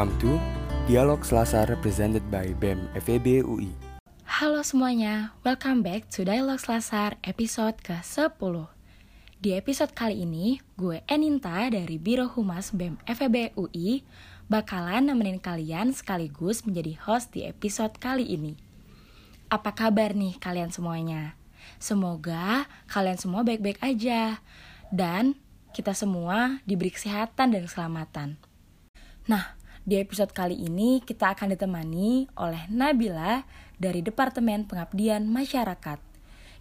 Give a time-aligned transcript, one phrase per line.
[0.00, 0.40] Welcome to
[0.88, 3.68] Dialog Selasa represented by BEM FEB UI.
[4.24, 8.40] Halo semuanya, welcome back to Dialog Selasar episode ke-10.
[9.44, 14.00] Di episode kali ini, gue Eninta dari Biro Humas BEM FEB UI
[14.48, 18.56] bakalan nemenin kalian sekaligus menjadi host di episode kali ini.
[19.52, 21.36] Apa kabar nih kalian semuanya?
[21.76, 24.40] Semoga kalian semua baik-baik aja
[24.88, 25.36] dan
[25.76, 28.40] kita semua diberi kesehatan dan keselamatan.
[29.28, 29.59] Nah,
[29.90, 33.42] di episode kali ini kita akan ditemani oleh Nabila
[33.74, 35.98] dari Departemen Pengabdian Masyarakat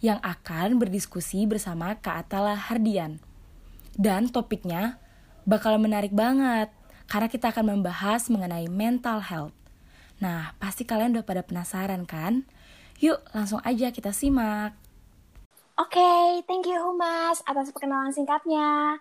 [0.01, 3.21] yang akan berdiskusi bersama Kak Atala Hardian.
[3.93, 4.97] Dan topiknya
[5.45, 6.73] bakal menarik banget
[7.05, 9.53] karena kita akan membahas mengenai mental health.
[10.17, 12.49] Nah, pasti kalian udah pada penasaran kan?
[12.97, 14.73] Yuk, langsung aja kita simak.
[15.77, 18.97] Oke, okay, thank you Humas atas perkenalan singkatnya.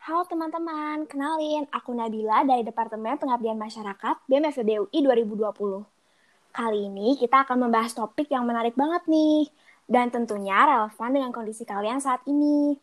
[0.00, 6.56] Halo teman-teman, kenalin aku Nabila dari Departemen Pengabdian Masyarakat BMFB UI 2020.
[6.56, 9.52] Kali ini kita akan membahas topik yang menarik banget nih,
[9.84, 12.80] dan tentunya relevan dengan kondisi kalian saat ini.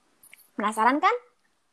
[0.54, 1.16] Penasaran kan?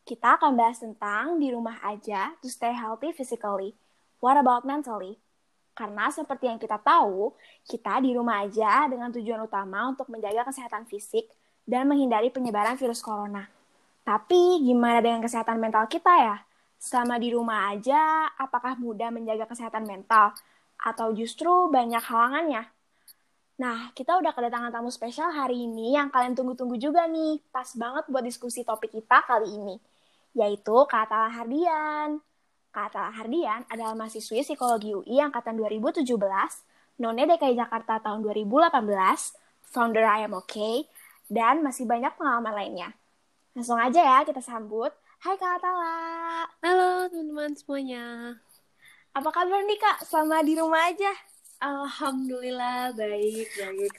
[0.08, 3.76] Kita akan bahas tentang di rumah aja to stay healthy physically.
[4.24, 5.20] What about mentally?
[5.76, 7.36] Karena seperti yang kita tahu,
[7.68, 11.28] kita di rumah aja dengan tujuan utama untuk menjaga kesehatan fisik,
[11.68, 13.44] dan menghindari penyebaran virus corona.
[14.04, 16.36] Tapi gimana dengan kesehatan mental kita ya?
[16.76, 20.36] Selama di rumah aja, apakah mudah menjaga kesehatan mental?
[20.76, 22.68] Atau justru banyak halangannya?
[23.56, 27.40] Nah, kita udah kedatangan tamu spesial hari ini yang kalian tunggu-tunggu juga nih.
[27.48, 29.80] Pas banget buat diskusi topik kita kali ini.
[30.36, 32.20] Yaitu Kak Atala Hardian.
[32.74, 36.04] Kak Atala Hardian adalah mahasiswi psikologi UI angkatan 2017,
[36.98, 38.84] None DKI Jakarta tahun 2018,
[39.70, 40.90] founder I Am Okay,
[41.30, 42.90] dan masih banyak pengalaman lainnya.
[43.54, 44.90] Langsung aja ya kita sambut.
[45.22, 45.94] Hai Kak Atala.
[46.58, 48.34] Halo teman-teman semuanya.
[49.14, 51.14] Apa kabar nih Kak selama di rumah aja?
[51.62, 53.94] Alhamdulillah baik, baik.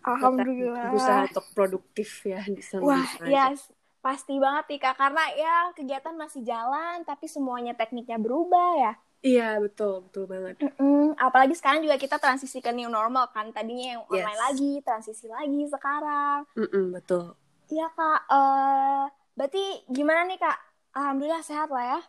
[0.00, 0.96] Alhamdulillah.
[0.96, 2.88] Berusaha untuk produktif ya di sana.
[2.88, 3.68] Wah, ya yes,
[4.00, 4.96] pasti banget nih Kak.
[4.96, 8.92] Karena ya kegiatan masih jalan, tapi semuanya tekniknya berubah ya.
[9.20, 10.56] Iya betul betul banget.
[10.56, 11.20] Mm-mm.
[11.20, 14.44] Apalagi sekarang juga kita transisi ke new normal kan tadinya yang online yes.
[14.48, 16.48] lagi transisi lagi sekarang.
[16.56, 17.36] Mm-mm, betul.
[17.66, 18.20] Iya kak.
[18.30, 19.04] Uh,
[19.34, 20.58] berarti gimana nih kak?
[20.94, 22.00] Alhamdulillah sehat lah ya.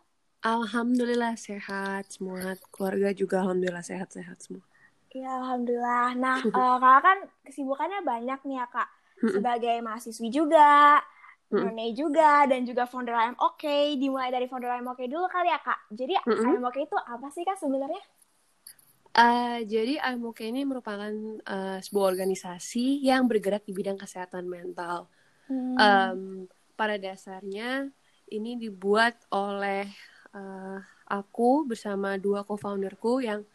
[0.45, 4.63] Alhamdulillah sehat semua keluarga juga alhamdulillah sehat-sehat semua.
[5.11, 6.07] Iya alhamdulillah.
[6.15, 8.89] Nah uh, kakak kan kesibukannya banyak nih ya kak.
[9.17, 11.01] Sebagai mahasiswi juga
[11.47, 13.95] None juga dan juga founder I'm Okay.
[13.95, 15.79] Dimulai dari founder I'm Okay dulu kali ya kak.
[15.95, 16.43] Jadi mm.
[16.43, 18.03] I'm Okay itu apa sih kak sebenarnya?
[19.15, 21.09] Uh, jadi I'm Okay ini merupakan
[21.47, 25.07] uh, sebuah organisasi yang bergerak di bidang kesehatan mental.
[25.47, 25.75] Hmm.
[25.79, 26.21] Um,
[26.77, 27.89] pada dasarnya
[28.27, 29.87] ini dibuat oleh
[30.35, 33.47] uh, aku bersama dua co-founderku yang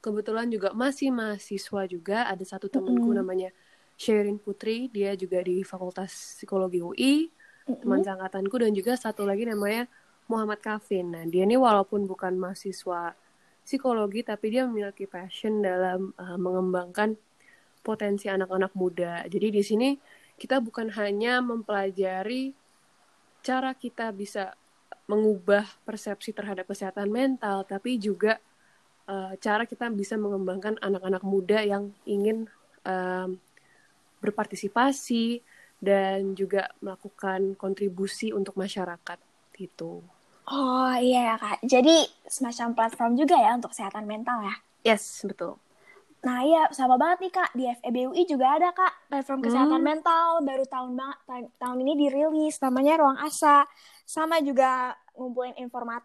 [0.00, 2.28] kebetulan juga masih mahasiswa juga.
[2.28, 3.20] Ada satu temanku -hmm.
[3.20, 3.50] namanya
[3.94, 7.80] Sherin Putri, dia juga di Fakultas Psikologi UI, mm-hmm.
[7.80, 9.86] teman seangkatanku dan juga satu lagi namanya
[10.26, 11.14] Muhammad Kavin.
[11.14, 13.14] Nah, dia ini walaupun bukan mahasiswa
[13.64, 17.16] psikologi tapi dia memiliki passion dalam uh, mengembangkan
[17.80, 19.24] potensi anak-anak muda.
[19.24, 19.88] Jadi di sini
[20.38, 22.52] kita bukan hanya mempelajari
[23.44, 24.56] cara kita bisa
[25.04, 28.40] mengubah persepsi terhadap kesehatan mental, tapi juga
[29.04, 32.48] uh, cara kita bisa mengembangkan anak-anak muda yang ingin
[32.88, 33.36] um,
[34.24, 35.44] berpartisipasi
[35.84, 39.20] dan juga melakukan kontribusi untuk masyarakat
[39.52, 40.00] gitu.
[40.48, 44.54] Oh iya ya kak, jadi semacam platform juga ya untuk kesehatan mental ya?
[44.84, 45.56] Yes, betul.
[46.24, 49.88] Nah iya, sama banget nih kak, di FEBUI juga ada kak platform kesehatan hmm.
[49.92, 51.18] mental, baru tahun banget
[51.60, 53.68] tahun ini dirilis, namanya Ruang Asa.
[54.08, 56.02] Sama juga ngumpulin informat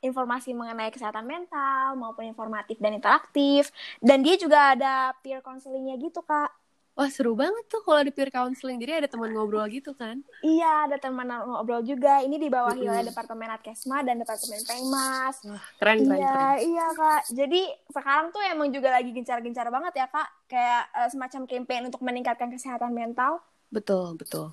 [0.00, 3.68] informasi mengenai kesehatan mental maupun informatif dan interaktif.
[4.00, 6.59] Dan dia juga ada peer counselingnya gitu kak.
[7.00, 8.76] Wah seru banget tuh kalau di peer counseling.
[8.76, 10.20] Jadi ada teman ngobrol gitu kan?
[10.44, 12.20] Iya, ada teman ngobrol juga.
[12.20, 12.92] Ini di bawah mm -hmm.
[12.92, 15.40] oleh Departemen Adkesma dan Departemen Pengmas.
[15.48, 16.56] Wah, keren, keren, iya, keren.
[16.60, 17.22] Iya, Kak.
[17.32, 20.28] Jadi sekarang tuh emang juga lagi gencar-gencar banget ya, Kak.
[20.44, 23.40] Kayak uh, semacam campaign untuk meningkatkan kesehatan mental.
[23.72, 24.52] Betul, betul.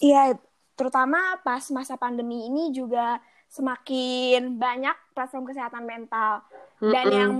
[0.00, 0.40] Iya, hmm.
[0.80, 3.20] terutama pas masa pandemi ini juga
[3.52, 6.40] semakin banyak platform kesehatan mental.
[6.80, 7.20] Dan mm -hmm.
[7.20, 7.32] yang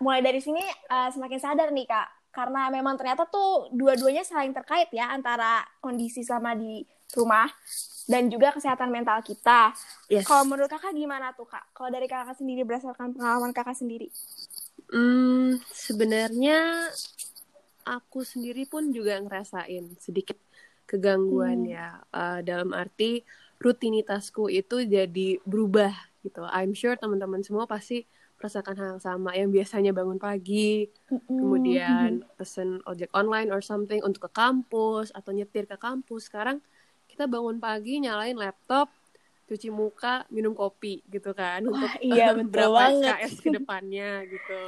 [0.00, 4.88] mulai dari sini uh, semakin sadar nih, Kak karena memang ternyata tuh dua-duanya saling terkait
[4.88, 6.80] ya antara kondisi selama di
[7.12, 7.46] rumah
[8.08, 9.76] dan juga kesehatan mental kita.
[10.08, 10.24] Yes.
[10.24, 11.70] Kalau menurut kakak gimana tuh kak?
[11.76, 14.08] Kalau dari kakak sendiri berdasarkan pengalaman kakak sendiri?
[14.88, 16.88] Hmm, sebenarnya
[17.84, 20.40] aku sendiri pun juga ngerasain sedikit
[20.88, 21.72] kegangguan hmm.
[21.72, 23.22] ya uh, dalam arti
[23.62, 25.94] rutinitasku itu jadi berubah
[26.26, 26.42] gitu.
[26.50, 28.08] I'm sure teman-teman semua pasti
[28.42, 30.90] merasakan hal yang sama yang biasanya bangun pagi
[31.30, 36.26] kemudian pesen ojek online or something untuk ke kampus atau nyetir ke kampus.
[36.26, 36.58] Sekarang
[37.06, 38.90] kita bangun pagi nyalain laptop
[39.46, 43.14] cuci muka minum kopi gitu kan Wah, untuk iya, betul berapa banget.
[43.14, 44.60] SKS ke depannya gitu.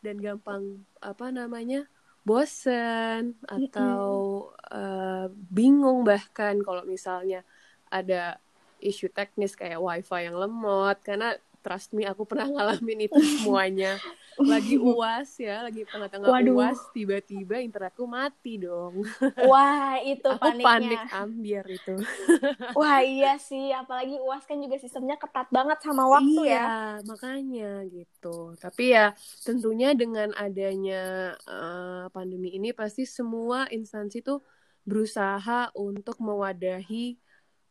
[0.00, 1.84] Dan gampang apa namanya
[2.24, 7.44] bosen atau eh, bingung bahkan kalau misalnya
[7.92, 8.40] ada
[8.80, 10.96] isu teknis kayak wifi yang lemot.
[11.04, 13.96] Karena trust me aku pernah ngalamin itu semuanya
[14.52, 19.00] lagi uas ya lagi tengah-tengah uas tiba-tiba internetku mati dong
[19.50, 20.68] Wah, itu aku paniknya.
[20.68, 21.94] panik ambiar itu
[22.78, 23.70] Wah, iya sih.
[23.70, 27.06] Apalagi UAS kan juga sistemnya ketat banget sama waktu iya, ya.
[27.06, 28.54] makanya gitu.
[28.58, 34.42] Tapi ya tentunya dengan adanya eh, pandemi ini pasti semua instansi tuh
[34.84, 37.16] berusaha untuk mewadahi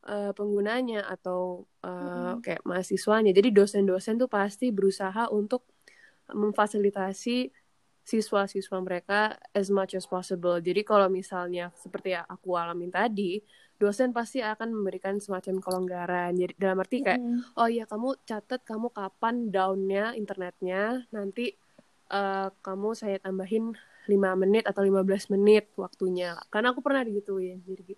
[0.07, 2.41] eh, penggunanya atau eh, Mm-mm.
[2.43, 3.31] kayak mahasiswanya.
[3.35, 5.63] Jadi dosen-dosen tuh pasti berusaha untuk
[6.31, 7.51] memfasilitasi
[8.03, 10.59] siswa-siswa mereka as much as possible.
[10.59, 13.39] Jadi kalau misalnya seperti yang aku alamin tadi,
[13.79, 16.31] dosen pasti akan memberikan semacam kelonggaran.
[16.35, 17.55] Jadi dalam arti kayak Mm-mm.
[17.59, 21.55] oh iya kamu catat kamu kapan downnya internetnya nanti
[22.11, 23.71] eh, kamu saya tambahin
[24.11, 27.95] 5 menit atau 15 menit waktunya karena aku pernah digituin jadi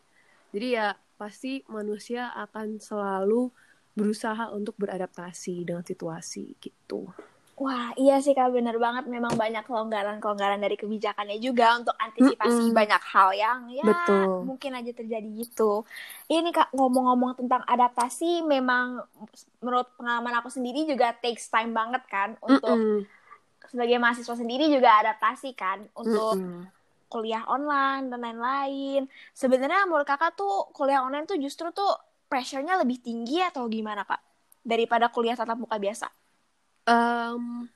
[0.53, 0.87] jadi ya
[1.21, 3.51] pasti manusia akan selalu
[3.97, 7.07] berusaha untuk beradaptasi dengan situasi gitu
[7.55, 9.07] Wah, iya sih Kak, bener banget.
[9.07, 12.75] Memang banyak kelonggaran-kelonggaran dari kebijakannya juga untuk antisipasi Mm-mm.
[12.75, 14.43] banyak hal yang ya Betul.
[14.43, 15.87] mungkin aja terjadi gitu.
[16.27, 19.07] Ini Kak, ngomong-ngomong tentang adaptasi, memang
[19.63, 23.07] menurut pengalaman aku sendiri juga takes time banget kan untuk Mm-mm.
[23.71, 26.67] sebagai mahasiswa sendiri juga adaptasi kan untuk Mm-mm.
[27.07, 29.07] Kuliah online dan lain-lain.
[29.31, 31.93] Sebenarnya menurut Kakak tuh kuliah online tuh justru tuh
[32.25, 34.21] pressure-nya lebih tinggi atau gimana Kak?
[34.65, 36.09] Daripada kuliah tatap muka biasa?
[36.85, 37.69] Em,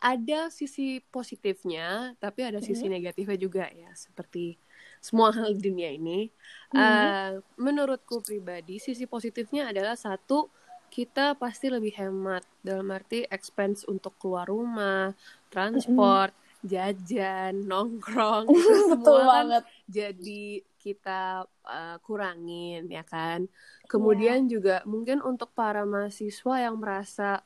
[0.00, 4.56] ada sisi positifnya, tapi ada sisi negatifnya juga ya, seperti
[5.00, 6.32] semua hal di dunia ini.
[6.72, 10.48] Eh, menurutku pribadi, sisi positifnya adalah satu,
[10.90, 15.14] kita pasti lebih hemat dalam arti expense untuk keluar rumah,
[15.52, 16.34] transport,
[16.64, 19.64] jajan, nongkrong, itu Betul semua kan banget.
[19.88, 20.44] jadi
[20.80, 23.44] kita uh, kurangin ya kan.
[23.84, 27.44] Kemudian juga mungkin untuk para mahasiswa yang merasa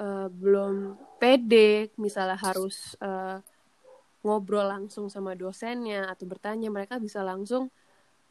[0.00, 3.42] uh, belum pede, misalnya harus uh,
[4.24, 7.68] ngobrol langsung sama dosennya atau bertanya, mereka bisa langsung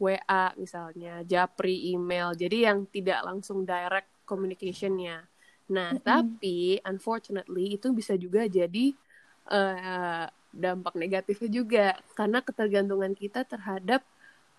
[0.01, 2.33] WA misalnya, japri email.
[2.33, 5.21] Jadi yang tidak langsung direct communication-nya.
[5.69, 8.92] Nah, tapi unfortunately itu bisa juga jadi
[9.50, 11.88] uh, dampak negatifnya juga.
[12.13, 14.06] Karena ketergantungan kita terhadap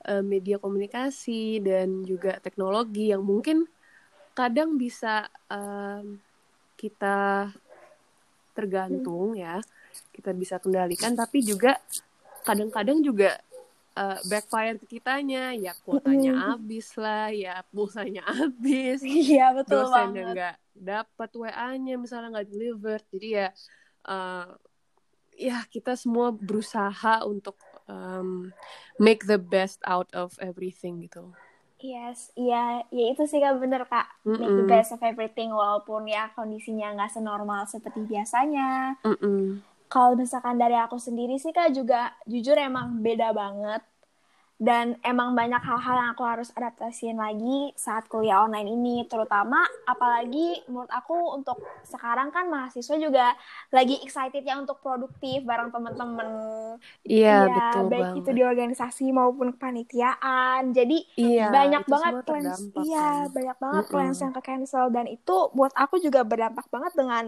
[0.09, 3.65] uh, media komunikasi dan juga teknologi yang mungkin
[4.35, 6.19] kadang bisa um,
[6.75, 7.49] kita
[8.53, 9.63] tergantung ya.
[10.11, 11.79] Kita bisa kendalikan tapi juga
[12.43, 13.39] kadang-kadang juga
[13.95, 15.55] uh, backfire ke kitanya.
[15.55, 19.01] Ya kuotanya habis lah ya pulsanya habis.
[19.07, 20.35] Iya, betul dosennya banget.
[20.35, 23.05] nggak dapat WA-nya misalnya nggak delivered.
[23.15, 23.49] Jadi ya
[24.11, 24.51] uh,
[25.35, 27.59] ya kita semua berusaha untuk
[27.91, 28.51] um,
[28.99, 31.35] make the best out of everything gitu
[31.85, 34.09] Yes, iya, ya itu sih kak bener kak.
[34.25, 38.97] Make the best of everything walaupun ya kondisinya nggak senormal seperti biasanya.
[39.05, 39.61] Mm-mm.
[39.93, 43.85] Kalau misalkan dari aku sendiri sih kak juga jujur emang beda banget.
[44.67, 48.91] Dan emang banyak hal-hal yang aku harus adaptasiin lagi saat kuliah online ini.
[49.11, 49.59] Terutama
[49.93, 50.39] apalagi
[50.71, 51.59] menurut aku untuk
[51.93, 53.23] sekarang kan mahasiswa juga
[53.77, 56.29] lagi excited ya untuk produktif bareng temen-temen.
[57.11, 60.61] iya Ya, betul baik banget itu di organisasi maupun kepanitiaan.
[60.77, 63.15] Jadi iya banyak banget plans iya kan.
[63.35, 63.93] banyak banget Mm-mm.
[63.93, 67.25] plans yang ke cancel dan itu buat aku juga berdampak banget dengan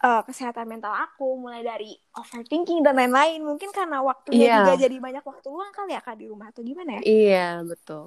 [0.00, 3.40] eh, kesehatan mental aku mulai dari overthinking dan lain-lain.
[3.44, 4.56] Mungkin karena waktunya Iya.
[4.60, 7.02] juga jadi banyak waktu luang kali ya kak di rumah atau gimana ya?
[7.04, 7.40] Iya
[7.70, 8.04] betul.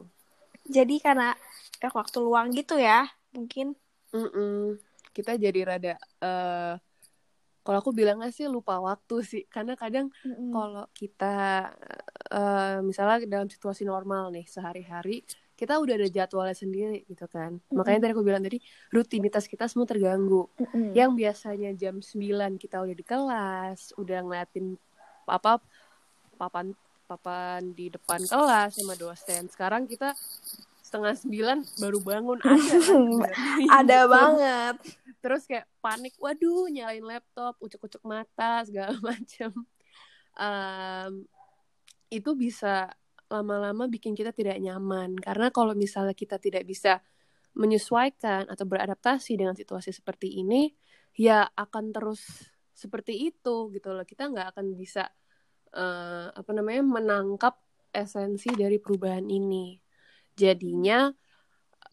[0.63, 1.35] Jadi karena
[1.79, 3.75] banyak waktu luang gitu ya mungkin.
[4.13, 4.77] Mm-mm.
[5.13, 5.93] kita jadi rada
[6.25, 6.73] eh
[7.63, 9.41] kalau aku bilangnya sih lupa waktu sih.
[9.53, 10.07] Karena kadang
[10.53, 11.25] kalau kita
[12.33, 15.23] eh misalnya dalam situasi normal nih sehari-hari
[15.63, 17.63] kita udah ada jadwalnya sendiri gitu kan.
[17.70, 20.51] Makanya tadi aku bilang tadi rutinitas kita semua terganggu.
[20.60, 20.91] Mm-mm.
[20.91, 22.20] yang biasanya jam 9
[22.55, 24.75] kita udah di kelas udah ngeliatin
[25.24, 25.63] apa
[26.36, 29.48] papan papan di depan kelas sama dosen.
[29.48, 30.12] Sekarang kita
[30.84, 32.60] setengah sembilan baru bangun ada kan?
[33.79, 34.12] Ada Gitu.
[34.12, 34.75] banget.
[35.20, 39.51] Terus kayak panik waduh nyalain laptop ucuk-ucuk mata segala macam
[40.34, 41.29] Em,
[42.10, 42.89] itu bisa
[43.34, 45.18] lama-lama bikin kita tidak nyaman.
[45.18, 47.02] Karena kalau misalnya kita tidak bisa
[47.58, 50.74] menyesuaikan atau beradaptasi dengan situasi seperti ini
[51.13, 54.06] ya akan terus seperti itu gitu loh.
[54.06, 55.10] Kita nggak akan bisa
[55.74, 57.58] uh, apa namanya menangkap
[57.94, 59.78] esensi dari perubahan ini.
[60.34, 61.10] Jadinya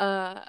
[0.00, 0.42] uh,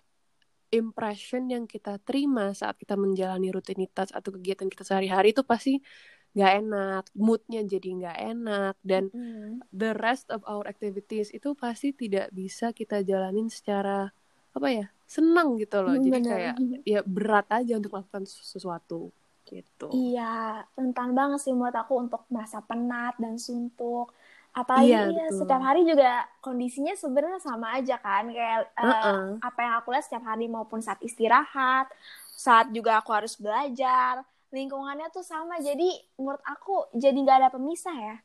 [0.72, 5.84] impression yang kita terima saat kita menjalani rutinitas atau kegiatan kita sehari-hari itu pasti
[6.32, 9.68] nggak enak, moodnya jadi nggak enak, dan mm.
[9.76, 14.08] the rest of our activities itu pasti tidak bisa kita jalanin secara
[14.52, 16.32] apa ya senang gitu loh, mm, jadi bener.
[16.32, 16.56] kayak
[16.88, 19.12] ya berat aja untuk melakukan sesuatu
[19.44, 19.92] gitu.
[19.92, 24.16] Iya, rentan banget sih buat aku untuk merasa penat dan suntuk.
[24.52, 29.04] Apalagi iya, ya, setiap hari juga kondisinya sebenarnya sama aja kan, kayak uh -uh.
[29.04, 31.92] Uh, apa yang aku lihat setiap hari maupun saat istirahat,
[32.36, 35.90] saat juga aku harus belajar lingkungannya tuh sama jadi
[36.20, 38.16] menurut aku jadi nggak ada pemisah ya.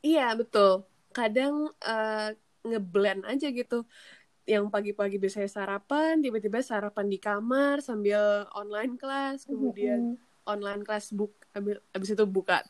[0.00, 0.88] Iya betul.
[1.12, 2.28] Kadang uh,
[2.64, 3.84] ngeblend aja gitu.
[4.44, 10.52] Yang pagi-pagi biasanya sarapan tiba-tiba sarapan di kamar sambil online kelas kemudian mm -hmm.
[10.52, 11.32] online kelas buk
[11.92, 12.60] abis itu buka.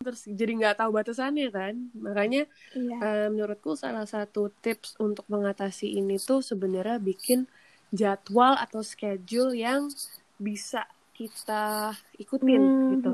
[0.00, 1.74] Terus jadi nggak tahu batasannya kan.
[1.96, 2.96] Makanya iya.
[3.00, 7.48] uh, menurutku salah satu tips untuk mengatasi ini tuh sebenarnya bikin
[7.92, 9.88] jadwal atau schedule yang
[10.38, 10.86] bisa
[11.18, 12.90] kita ikutin hmm.
[12.94, 13.12] gitu.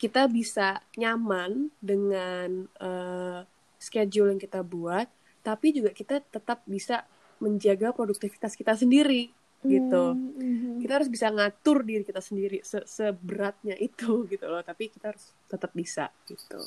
[0.00, 3.46] Kita bisa nyaman dengan uh,
[3.78, 5.06] schedule yang kita buat,
[5.46, 7.06] tapi juga kita tetap bisa
[7.40, 9.30] menjaga produktivitas kita sendiri
[9.64, 10.04] gitu.
[10.16, 10.80] Hmm.
[10.80, 15.32] Kita harus bisa ngatur diri kita sendiri se seberatnya itu gitu loh, tapi kita harus
[15.46, 16.60] tetap bisa gitu.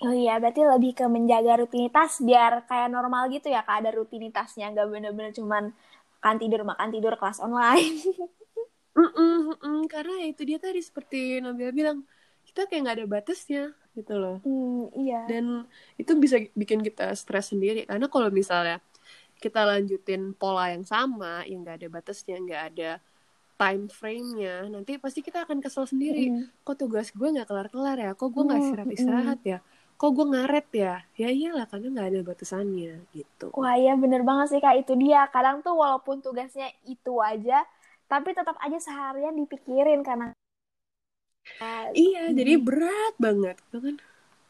[0.00, 4.72] Oh iya, berarti lebih ke menjaga rutinitas biar kayak normal gitu ya, kak ada rutinitasnya,
[4.72, 5.76] nggak bener-bener cuman
[6.20, 8.00] makan tidur makan tidur kelas online.
[8.96, 11.98] mm -mm, mm -mm, karena ya itu dia tadi seperti Nabila bilang
[12.46, 14.36] kita kayak nggak ada batasnya gitu loh.
[14.42, 15.20] Mm, iya.
[15.26, 15.44] Dan
[15.98, 17.86] itu bisa bikin kita stres sendiri.
[17.86, 18.82] Karena kalau misalnya
[19.40, 22.90] kita lanjutin pola yang sama yang nggak ada batasnya nggak ada
[23.60, 26.32] time frame-nya nanti pasti kita akan kesel sendiri.
[26.32, 26.44] Mm.
[26.64, 28.12] kok tugas gue nggak kelar-kelar ya?
[28.16, 29.58] Kok gue nggak istirahat istirahat ya?
[30.00, 30.94] Kok gue ngaret ya?
[31.12, 33.52] Ya iyalah karena nggak ada batasannya gitu.
[33.52, 34.80] Wah iya bener banget sih kak.
[34.80, 35.28] Itu dia.
[35.28, 37.60] Kadang tuh walaupun tugasnya itu aja
[38.10, 40.34] tapi tetap aja seharian dipikirin karena
[41.62, 43.96] uh, iya mm, jadi berat banget gitu kan?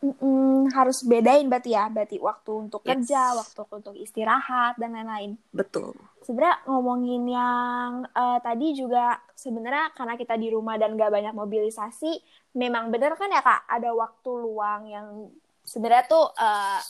[0.00, 2.88] Mm, harus bedain berarti ya berarti waktu untuk yes.
[2.88, 5.36] kerja waktu untuk istirahat dan lain-lain.
[5.52, 5.92] Betul.
[6.24, 12.16] Sebenarnya ngomongin yang uh, tadi juga sebenarnya karena kita di rumah dan gak banyak mobilisasi
[12.56, 13.68] memang benar kan ya kak?
[13.68, 15.28] Ada waktu luang yang
[15.68, 16.80] sebenarnya tuh uh,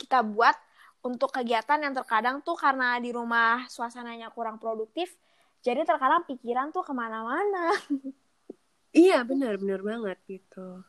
[0.00, 0.56] kita buat
[1.04, 5.12] untuk kegiatan yang terkadang tuh karena di rumah suasananya kurang produktif
[5.60, 7.76] jadi terkadang pikiran tuh ke mana-mana
[8.96, 10.82] iya benar benar banget gitu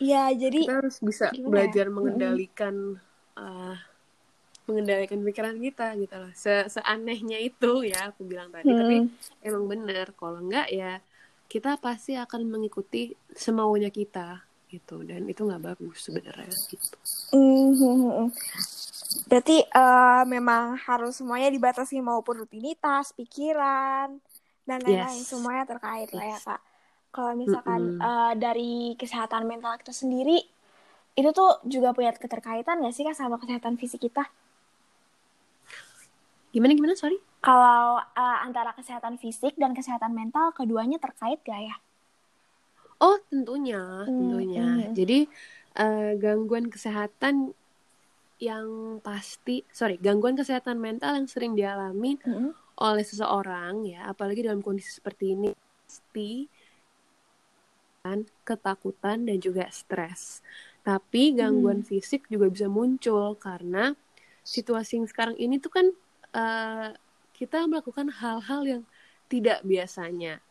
[0.00, 1.92] Iya, jadi kita harus bisa belajar ya?
[1.92, 2.96] mengendalikan
[3.36, 3.76] uh,
[4.64, 6.32] mengendalikan pikiran kita gitu loh.
[6.32, 8.78] Se Seanehnya itu ya aku bilang tadi, hmm.
[8.78, 8.96] tapi
[9.44, 10.16] emang bener.
[10.16, 11.02] Kalau enggak ya
[11.50, 14.40] kita pasti akan mengikuti semaunya kita
[14.72, 16.96] gitu dan itu nggak bagus sebenarnya gitu.
[17.36, 18.32] Mm-hmm.
[19.28, 24.16] Berarti uh, memang harus semuanya dibatasi maupun rutinitas, pikiran
[24.64, 25.28] dan lain-lain yes.
[25.28, 26.16] semuanya terkait yes.
[26.16, 26.60] lah ya kak.
[27.12, 28.08] Kalau misalkan mm -hmm.
[28.08, 30.40] uh, dari kesehatan mental kita sendiri
[31.12, 34.24] itu tuh juga punya keterkaitan nggak sih kak sama kesehatan fisik kita?
[36.56, 37.20] Gimana gimana sorry?
[37.42, 41.76] Kalau uh, antara kesehatan fisik dan kesehatan mental keduanya terkait gak ya?
[43.02, 44.68] Oh tentunya, hmm, tentunya.
[44.86, 44.94] Hmm.
[44.94, 45.18] Jadi
[45.74, 47.50] uh, gangguan kesehatan
[48.38, 52.54] yang pasti, sorry, gangguan kesehatan mental yang sering dialami hmm.
[52.78, 56.46] oleh seseorang ya, apalagi dalam kondisi seperti ini pasti
[58.02, 60.42] kan ketakutan dan juga stres.
[60.82, 61.88] Tapi gangguan hmm.
[61.90, 63.94] fisik juga bisa muncul karena
[64.42, 65.86] situasi yang sekarang ini tuh kan
[66.34, 66.90] uh,
[67.34, 68.82] kita melakukan hal-hal yang
[69.30, 70.42] tidak biasanya.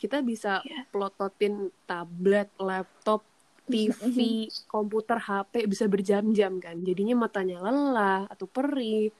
[0.00, 0.88] Kita bisa yeah.
[0.88, 3.20] plototin tablet, laptop,
[3.68, 6.80] TV, komputer, HP bisa berjam-jam kan.
[6.80, 9.12] Jadinya matanya lelah atau perih,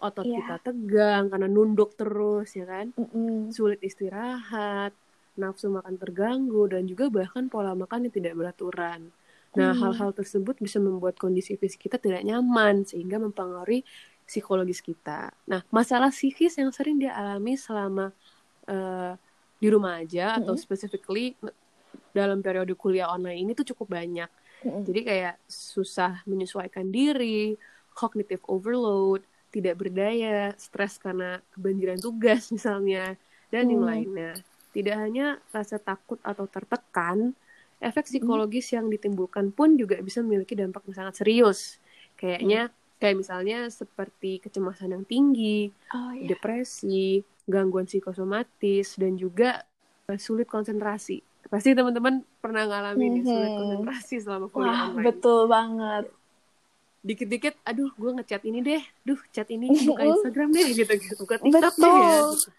[0.00, 0.40] otot yeah.
[0.40, 2.96] kita tegang karena nunduk terus ya kan.
[2.96, 3.36] Mm -mm.
[3.52, 4.96] Sulit istirahat,
[5.38, 9.12] nafsu makan terganggu dan juga bahkan pola makan yang tidak beraturan.
[9.52, 10.16] Nah, hal-hal mm.
[10.16, 13.84] tersebut bisa membuat kondisi fisik kita tidak nyaman sehingga mempengaruhi
[14.24, 15.28] psikologis kita.
[15.44, 18.16] Nah, masalah psikis yang sering dia alami selama
[18.64, 19.12] uh,
[19.62, 20.40] di rumah aja mm -hmm.
[20.42, 21.38] atau specifically
[22.10, 24.26] dalam periode kuliah online ini tuh cukup banyak.
[24.26, 24.82] Mm -hmm.
[24.90, 27.54] Jadi kayak susah menyesuaikan diri,
[27.94, 29.22] cognitive overload,
[29.54, 33.14] tidak berdaya, stres karena kebanjiran tugas misalnya,
[33.54, 33.72] dan mm.
[33.72, 34.32] yang lainnya.
[34.72, 37.36] Tidak hanya rasa takut atau tertekan,
[37.78, 38.74] efek psikologis mm.
[38.74, 41.78] yang ditimbulkan pun juga bisa memiliki dampak yang sangat serius.
[42.18, 46.30] Kayaknya mm Kayak misalnya seperti kecemasan yang tinggi, Oh iya.
[46.30, 49.62] depresi, gangguan psikosomatis, dan juga
[50.06, 51.22] eh, sulit konsentrasi.
[51.46, 53.58] Pasti teman-teman pernah ngalamin ya, sulit Mhm.
[53.58, 55.04] konsentrasi selama kuliah Wah, online.
[55.06, 56.04] betul banget.
[57.02, 61.18] Dikit-dikit, aduh gue ngechat ini deh, duh chat ini buka Instagram deh, gitu-gitu.
[61.18, 61.82] Buka TikTok Betul.
[61.82, 62.18] deh ya.
[62.30, 62.50] gitu.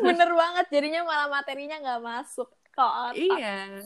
[0.00, 3.14] Bener banget, jadinya malah materinya nggak masuk ke otak.
[3.20, 3.84] Iya.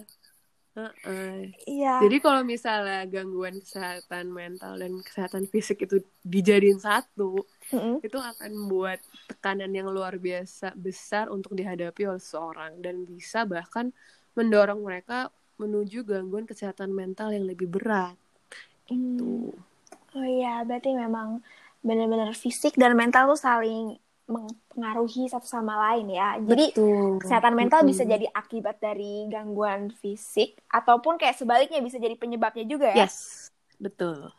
[0.74, 1.54] Heeh.
[1.70, 2.02] Iya.
[2.02, 8.02] Jadi kalau misalnya gangguan kesehatan mental dan kesehatan fisik itu dijadiin satu, Mm-mm.
[8.02, 8.98] itu akan membuat
[9.30, 13.94] tekanan yang luar biasa besar untuk dihadapi oleh seseorang dan bisa bahkan
[14.34, 15.30] mendorong mereka
[15.62, 18.18] menuju gangguan kesehatan mental yang lebih berat.
[18.90, 19.14] Hmm.
[19.14, 19.54] Tuh.
[20.14, 21.42] Oh iya, berarti memang
[21.86, 26.40] benar-benar fisik dan mental tuh saling mempengaruhi satu sama lain ya.
[26.40, 27.20] Jadi Betul.
[27.20, 32.88] kesehatan mental bisa jadi akibat dari gangguan fisik ataupun kayak sebaliknya bisa jadi penyebabnya juga
[32.88, 33.04] ya.
[33.04, 34.32] Yes, betul.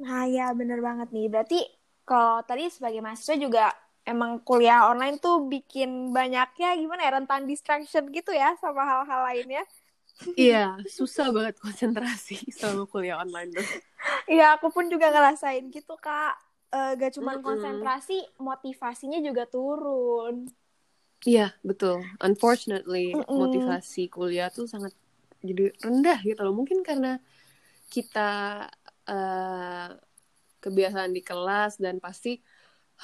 [0.00, 1.26] Nah, ya bener banget nih.
[1.28, 1.60] Berarti
[2.08, 3.64] kalau tadi sebagai mahasiswa juga
[4.08, 9.62] emang kuliah online tuh bikin banyaknya gimana ya rentan distraction gitu ya sama hal-hal lainnya.
[10.36, 13.68] Iya, susah banget konsentrasi selama kuliah online tuh.
[14.30, 16.49] Iya, aku pun juga ngerasain gitu, Kak.
[16.78, 17.42] Eh, gak cuma Mm-mm.
[17.46, 18.16] konsentrasi,
[18.48, 20.34] motivasinya juga turun.
[21.28, 21.96] Iya, betul.
[22.26, 23.36] Unfortunately, Mm-mm.
[23.36, 24.92] motivasi kuliah tuh sangat
[25.48, 26.54] jadi rendah gitu loh.
[26.58, 27.20] Mungkin karena
[27.94, 28.20] kita
[29.10, 29.86] eh,
[30.64, 32.30] kebiasaan di kelas dan pasti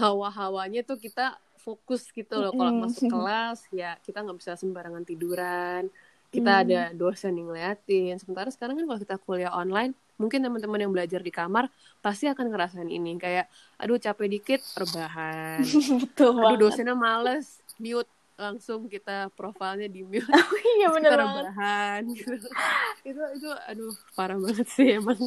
[0.00, 1.23] hawa-hawanya tuh kita
[1.64, 2.52] fokus gitu loh.
[2.58, 5.82] Kalau masuk kelas ya kita nggak bisa sembarangan tiduran.
[6.35, 6.61] Kita Mm.
[6.64, 8.14] ada dosen yang ngeliatin.
[8.23, 11.64] Sementara sekarang kan kalau kita kuliah online, mungkin teman-teman yang belajar di kamar
[12.04, 13.44] pasti akan ngerasain ini kayak
[13.80, 15.64] aduh capek dikit rebahan.
[16.02, 16.61] Betul Aduh banget.
[16.61, 17.46] dosennya males
[17.82, 20.28] mute langsung kita profilnya di mute
[20.76, 21.46] Iya bener kita banget.
[21.48, 22.32] rebahan gitu.
[23.08, 25.20] itu itu aduh parah banget sih emang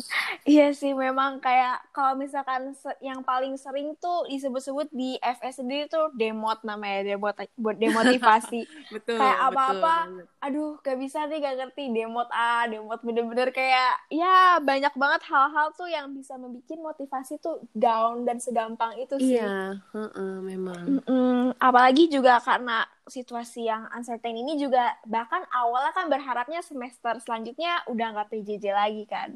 [0.50, 2.62] Iya sih, memang kayak kalau misalkan
[3.04, 8.62] yang paling sering tuh disebut-sebut di FS sendiri tuh demot namanya, demot buat demotivasi.
[8.94, 9.96] betul Kayak apa-apa.
[10.40, 15.68] Aduh, gak bisa nih gak ngerti demot ah, demot bener-bener kayak ya banyak banget hal-hal
[15.76, 19.44] tuh yang bisa membuat motivasi tuh down dan segampang itu sih.
[19.44, 19.50] iya
[19.92, 21.54] heeh, memang Mm-mm.
[21.62, 22.82] Apalagi juga karena
[23.18, 24.84] situasi yang uncertain ini juga
[25.16, 29.30] bahkan awalnya kan berharapnya semester selanjutnya udah nggak PJJ lagi kan.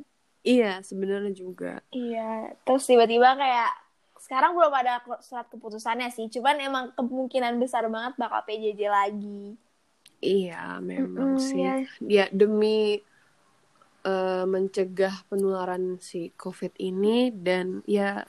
[0.51, 2.19] iya sebenarnya juga Iya,
[2.65, 3.69] terus tiba-tiba kayak
[4.25, 4.93] sekarang belum ada
[5.27, 9.29] surat keputusannya sih, cuman emang kemungkinan besar banget bakal PJJ lagi.
[10.35, 10.55] iya
[10.91, 11.73] memang Mm-mm, sih ya.
[12.15, 12.67] ya demi
[14.11, 18.23] eh, mencegah penularan si covid ini dan ya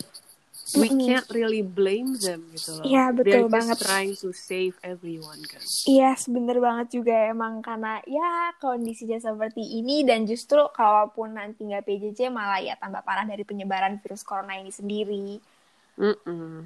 [0.72, 3.77] we can't really blame them gitu loh Iya, betul They're just banget.
[3.85, 10.00] trying to save everyone kan Iya, bener banget juga emang karena ya kondisinya seperti ini
[10.09, 14.72] dan justru kalaupun nanti nggak PJJ malah ya tambah parah dari penyebaran virus corona ini
[14.72, 15.27] sendiri.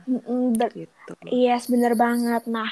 [0.09, 2.43] Mm-mm, ber- gitu Iya, yes, bener banget.
[2.49, 2.71] Nah,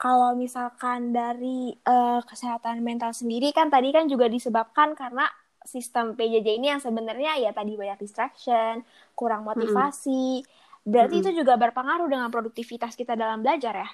[0.00, 5.26] kalau misalkan dari eh, kesehatan mental sendiri kan tadi kan juga disebabkan karena
[5.64, 8.84] sistem PJJ ini yang sebenarnya ya tadi banyak distraction,
[9.18, 10.44] kurang motivasi.
[10.84, 11.24] Berarti Mm-mm.
[11.24, 13.88] itu juga berpengaruh dengan produktivitas kita dalam belajar ya?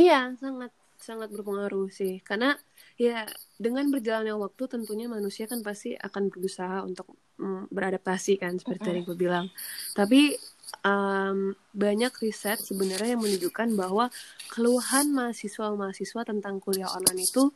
[0.00, 0.70] Iya, sangat
[1.06, 2.12] sangat berpengaruh sih.
[2.28, 2.46] Karena
[3.04, 3.10] ya
[3.64, 7.06] dengan berjalannya waktu tentunya manusia kan pasti akan berusaha untuk
[7.42, 9.46] mm, beradaptasi kan seperti tadi gue bilang.
[9.98, 10.16] Tapi
[10.82, 14.10] em, banyak riset sebenarnya yang menunjukkan bahwa
[14.50, 17.52] keluhan mahasiswa-mahasiswa tentang kuliah online itu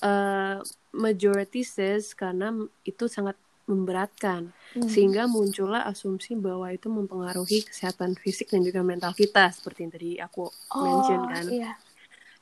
[0.00, 0.58] eh,
[0.94, 2.54] majority says karena
[2.86, 9.48] itu sangat memberatkan sehingga muncullah asumsi bahwa itu mempengaruhi kesehatan fisik dan juga mental kita
[9.56, 10.44] seperti yang tadi aku
[10.84, 11.46] mention kan.
[11.48, 11.72] iya.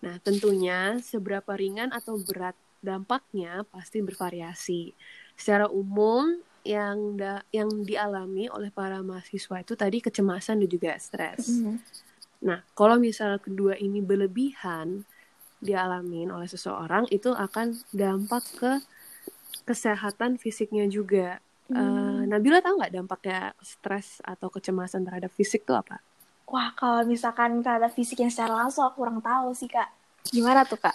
[0.02, 4.90] Nah, tentunya seberapa ringan atau berat dampaknya pasti bervariasi.
[5.38, 11.62] Secara umum yang da- yang dialami oleh para mahasiswa itu tadi kecemasan dan juga stres.
[11.62, 11.74] Mhm.
[12.42, 15.06] Nah, kalau misalnya kedua ini berlebihan
[15.62, 18.72] dialamin oleh seseorang itu akan dampak ke
[19.62, 21.38] kesehatan fisiknya juga.
[21.72, 26.02] Eh, Nabila tahu nggak dampaknya stres atau kecemasan terhadap fisik itu apa?
[26.50, 29.88] Wah, kalau misalkan terhadap fisik yang secara langsung aku kurang tahu sih, Kak.
[30.28, 30.92] Gimana tuh, Kak?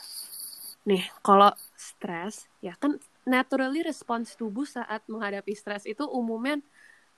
[0.85, 6.63] Nih, kalau stres, ya kan naturally respons tubuh saat menghadapi stres itu umumnya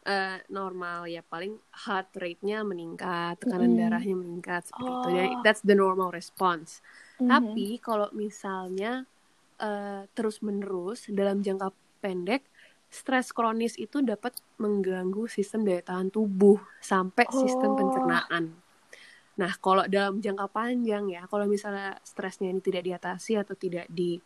[0.08, 1.54] eh, normal ya paling
[1.86, 3.80] heart rate-nya meningkat, tekanan Mm-mm.
[3.80, 5.08] darahnya meningkat seperti itu.
[5.08, 5.13] Oh.
[5.13, 6.82] Jadi that's the normal response.
[7.19, 7.30] Mhm.
[7.30, 9.06] Tapi kalau misalnya
[9.62, 11.69] eh, terus-menerus dalam jangka
[12.04, 12.41] pendek,
[12.89, 17.78] stres kronis itu dapat mengganggu sistem daya tahan tubuh sampai sistem Oh.
[17.78, 18.45] pencernaan.
[19.39, 24.19] Nah, kalau dalam jangka panjang ya, kalau misalnya stresnya ini tidak diatasi atau tidak di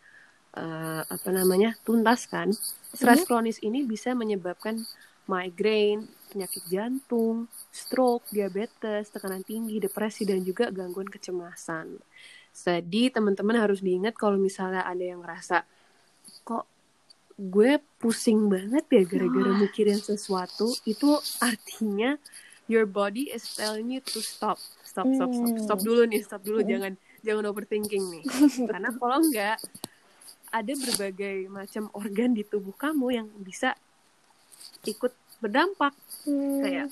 [0.53, 2.53] eh, apa namanya tuntaskan,
[2.93, 4.81] stres kronis ini bisa menyebabkan
[5.25, 11.95] migraine, penyakit jantung, stroke, diabetes, tekanan tinggi, depresi, dan juga gangguan kecemasan.
[12.53, 15.65] Jadi teman-teman harus diingat kalau misalnya ada yang ngerasa
[16.45, 16.69] kok
[17.33, 22.13] gue pusing banget ya gara-gara mikirin sesuatu, itu artinya
[22.69, 25.87] your body is telling you to stop, stop, stop, stop, stop Hmm.
[25.87, 26.93] dulu nih, stop dulu, jangan
[27.25, 28.23] jangan overthinking nih.
[28.69, 29.57] Karena kalau enggak
[30.53, 33.73] ada berbagai macam organ di tubuh kamu yang bisa
[34.85, 35.91] ikut berdampak
[36.23, 36.63] Hmm.
[36.63, 36.87] kayak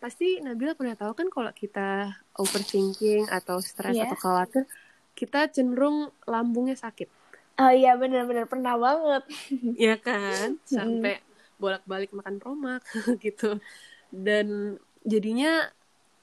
[0.00, 4.10] pasti Nabila pernah tahu kan kalau kita overthinking atau stres Iya.
[4.10, 4.66] atau khawatir
[5.14, 7.06] kita cenderung lambungnya sakit
[7.52, 9.22] Oh iya benar-benar pernah banget.
[9.78, 11.22] ya kan sampai
[11.54, 12.82] bolak-balik makan promak
[13.22, 13.62] gitu
[14.10, 15.70] dan jadinya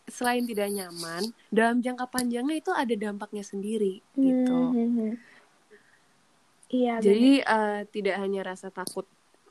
[0.04, 5.16] selain tidak nyaman dalam jangka panjangnya itu ada dampaknya sendiri gitu Hmm.
[6.70, 7.02] Iya.
[7.02, 9.06] Jadi eh, tidak hanya rasa takut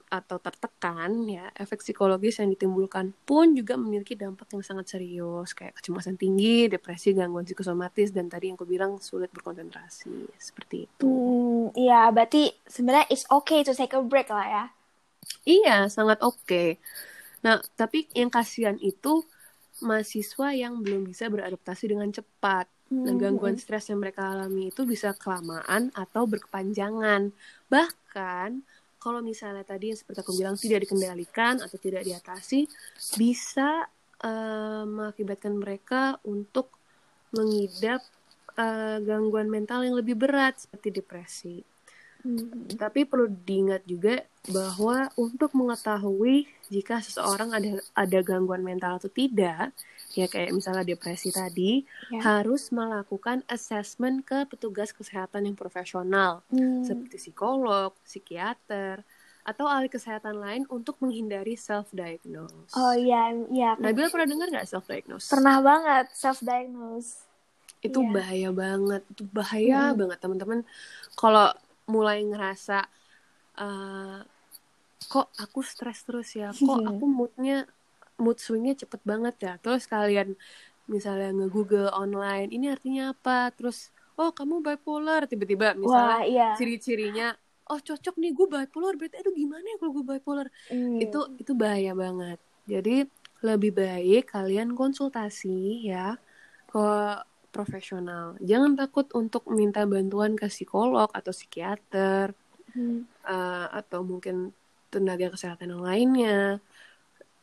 [0.08, 5.76] atau tertekan ya, efek psikologis yang ditimbulkan pun juga memiliki dampak yang sangat serius kayak
[5.76, 11.04] kecemasan tinggi, depresi, gangguan psikosomatis dan tadi yang aku bilang sulit berkonsentrasi seperti itu.
[11.04, 14.64] Hmm, iya, berarti sebenarnya it's okay to take a break lah ya.
[15.44, 16.62] Iya, sangat oke.
[17.44, 19.22] Nah, tapi yang kasihan itu
[19.84, 22.66] mahasiswa yang belum bisa beradaptasi dengan cepat.
[22.88, 23.20] Nah, Hmm.
[23.20, 27.28] gangguan stres yang mereka alami itu bisa kelamaan atau berkepanjangan.
[27.68, 28.48] Bahkan,
[28.96, 32.64] kalau misalnya tadi yang seperti aku bilang tidak dikendalikan atau tidak diatasi,
[33.20, 33.84] bisa
[34.18, 36.74] eh, mengakibatkan mereka untuk
[37.30, 38.02] mengidap
[38.58, 41.56] eh, gangguan mental yang lebih berat seperti depresi.
[42.26, 42.66] Hmm.
[42.74, 49.70] Tapi perlu diingat juga bahwa untuk mengetahui jika seseorang ada ada gangguan mental atau tidak,
[50.16, 52.20] ya kayak misalnya depresi tadi, Ya.
[52.24, 56.84] harus melakukan assessment ke petugas kesehatan yang profesional Hmm.
[56.84, 59.04] seperti psikolog, psikiater,
[59.44, 62.72] atau ahli kesehatan lain untuk menghindari self diagnose.
[62.72, 63.76] Oh iya, iya.
[63.80, 65.28] Nabila pernah dengar nggak self diagnose?
[65.28, 67.24] Pernah banget self diagnose.
[67.78, 68.10] itu Iya.
[68.10, 69.98] bahaya banget itu bahaya Mm.
[70.02, 70.60] banget teman-teman
[71.14, 71.46] kalau
[71.86, 72.82] mulai ngerasa
[73.54, 74.18] eh,
[75.06, 76.86] kok aku stres terus ya kok Hmm.
[76.90, 77.70] aku moodnya
[78.18, 79.52] mood swingnya cepet banget ya.
[79.62, 80.34] Terus kalian
[80.90, 83.50] misalnya nge-google online ini artinya apa?
[83.54, 85.26] Terus oh kamu bipolar.
[85.30, 86.48] Tiba-tiba Wah, misalnya iya.
[86.58, 87.28] ciri-cirinya
[87.70, 88.94] oh cocok nih gue bipolar.
[88.98, 90.46] Berarti aduh gimana ya kalau gue bipolar?
[90.70, 90.98] Hmm.
[91.00, 92.38] itu itu bahaya banget.
[92.68, 93.06] Jadi
[93.38, 96.18] lebih baik kalian konsultasi ya
[96.68, 96.86] ke
[97.54, 98.36] profesional.
[98.42, 102.34] Jangan takut untuk minta bantuan ke psikolog atau psikiater
[102.76, 103.08] Hmm.
[103.24, 104.52] eh, atau mungkin
[104.92, 106.38] tenaga kesehatan yang lainnya.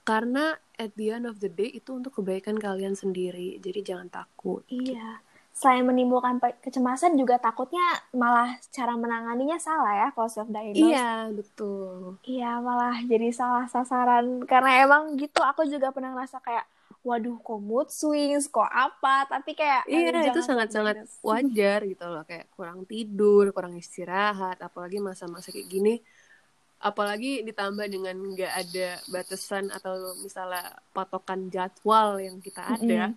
[0.05, 3.57] Karena at the end of the day itu untuk kebaikan kalian sendiri.
[3.59, 4.63] Jadi jangan takut.
[4.67, 5.21] Iya.
[5.55, 10.91] Selain menimbulkan kecemasan juga takutnya malah cara menanganinya salah ya kalau self diagnose.
[10.91, 12.19] iya betul.
[12.27, 14.43] Iya, malah jadi salah sasaran.
[14.51, 16.65] Karena emang gitu aku juga pernah ngerasa kayak
[17.05, 19.29] waduh kok mood swings kok apa?
[19.31, 21.23] Tapi kayak Iya itu sangat-sangat self-diagnose.
[21.23, 22.23] wajar gitu loh.
[22.27, 25.93] Kayak kurang tidur, kurang istirahat, apalagi masa-masa kayak gini,
[26.79, 33.15] apalagi ditambah dengan nggak ada batasan atau misalnya patokan jadwal yang kita ada,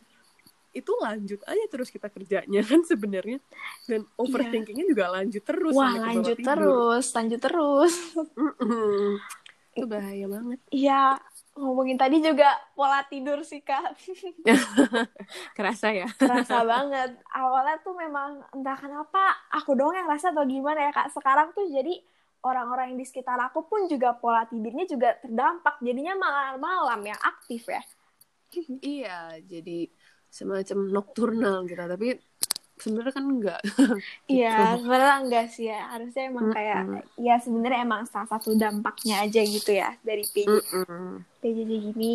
[0.73, 3.43] itu lanjut aja terus kita kerjanya kan sebenarnya
[3.91, 6.49] dan overthinkingnya juga lanjut terus Wah, lanjut tidur.
[6.55, 7.95] terus, lanjut terus.
[8.39, 9.19] Mm-mm.
[9.75, 11.19] itu bahaya banget Iya,
[11.55, 13.95] ngomongin tadi juga pola tidur sih kak.
[15.59, 17.15] kerasa ya Kerasa banget.
[17.31, 21.11] Awalnya tuh memang entah kenapa aku doang yang rasa atau gimana ya kak.
[21.15, 21.99] Sekarang tuh jadi
[22.45, 25.81] orang-orang yang di sekitar aku pun juga pola tidurnya juga terdampak.
[25.83, 27.83] Jadinya malam-malam yang aktif ya.
[28.87, 29.71] iya jadi
[30.29, 32.07] semacam nocturnal gitu tapi
[32.83, 33.61] sebenarnya kan enggak
[34.33, 34.49] Iya,
[34.81, 35.79] sebenarnya enggak sih ya.
[35.93, 37.03] Harusnya emang kayak Mm-mm.
[37.27, 41.25] ya sebenarnya emang salah satu dampaknya aja gitu ya dari PJ, Mm-mm.
[41.41, 42.13] PJJ gini.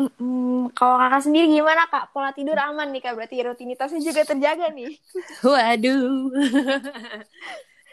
[0.00, 0.72] Mm-mm.
[0.78, 2.04] Kalau kakak sendiri gimana kak?
[2.12, 3.12] Pola tidur aman nih kak?
[3.16, 4.90] Berarti rutinitasnya juga terjaga nih.
[5.44, 6.30] Waduh.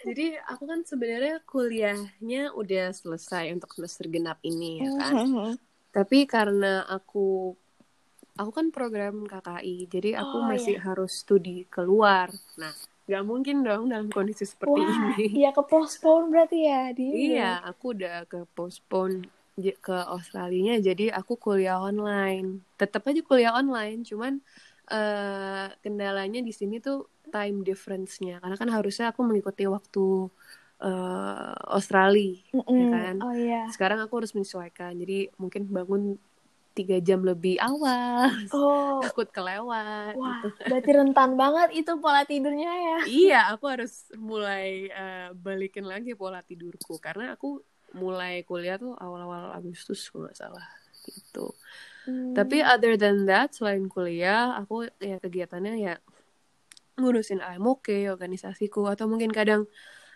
[0.08, 5.13] Jadi aku kan sebenarnya kuliahnya udah selesai untuk semester genap ini ya kan.
[5.20, 5.52] Mm-hmm.
[5.91, 7.58] Tapi karena aku
[8.38, 12.30] aku kan program KKI, jadi aku Oh, masih harus studi keluar.
[12.56, 12.72] Nah,
[13.10, 15.41] nggak mungkin dong dalam kondisi seperti Wah, ini.
[15.41, 17.34] iya ke postpone berarti ya di.
[17.34, 19.26] Iya, aku udah ke postpone
[19.58, 22.62] ke Australia, jadi aku kuliah online.
[22.78, 24.38] Tetap aja kuliah online, cuman
[24.88, 28.32] eh kendalanya di sini tuh time difference-nya.
[28.42, 30.00] Karena kan harusnya aku mengikuti waktu
[30.84, 32.82] eh Australia, Mm-mm.
[32.82, 33.16] ya kan?
[33.24, 33.58] Oh iya.
[33.74, 36.02] Sekarang aku harus menyesuaikan, jadi mungkin bangun
[36.78, 40.16] tiga jam lebih awal, Oh, takut kelewat.
[40.18, 40.48] wah, gitu.
[40.70, 42.98] berarti rentan banget itu pola tidurnya ya.
[43.08, 43.92] Iya, aku harus
[44.30, 44.66] mulai
[45.00, 47.48] eh, balikin lagi pola tidurku karena aku
[48.02, 50.66] mulai kuliah tuh awal-awal Agustus kalau nggak salah.
[51.08, 51.40] gitu
[52.06, 52.34] Hmm.
[52.38, 55.94] tapi other than that selain kuliah aku ya kegiatannya ya
[56.97, 59.69] ngurusin AMOK organisasiku atau mungkin kadang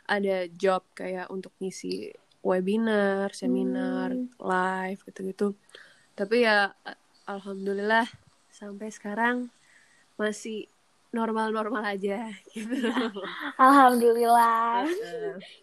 [0.09, 4.27] ada job kayak untuk ngisi webinar seminar Hmm.
[4.41, 5.53] live gitu-gitu
[6.17, 6.73] tapi ya
[7.29, 8.09] alhamdulillah
[8.49, 9.47] sampai sekarang
[10.17, 10.65] masih
[11.13, 12.89] normal-normal aja gitu
[13.59, 14.87] Alhamdulillah.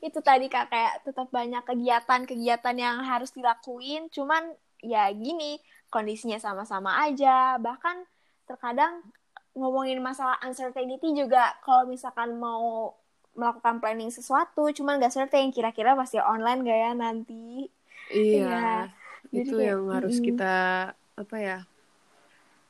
[0.04, 4.54] Itu tadi Kak kayak tetap banyak kegiatan-kegiatan yang harus dilakuin, cuman
[4.85, 7.57] ya gini, kondisinya sama-sama aja.
[7.59, 7.96] Bahkan
[8.44, 9.02] terkadang
[9.59, 12.94] ngomongin masalah uncertainty juga kalau misalkan mau
[13.35, 17.71] melakukan planning sesuatu, cuman gak certain kira-kira pasti online gak ya nanti.
[18.09, 18.88] Iya,
[19.29, 20.27] Jadi itu kayak, yang harus mm-mm.
[20.33, 20.55] kita
[20.94, 21.59] apa ya?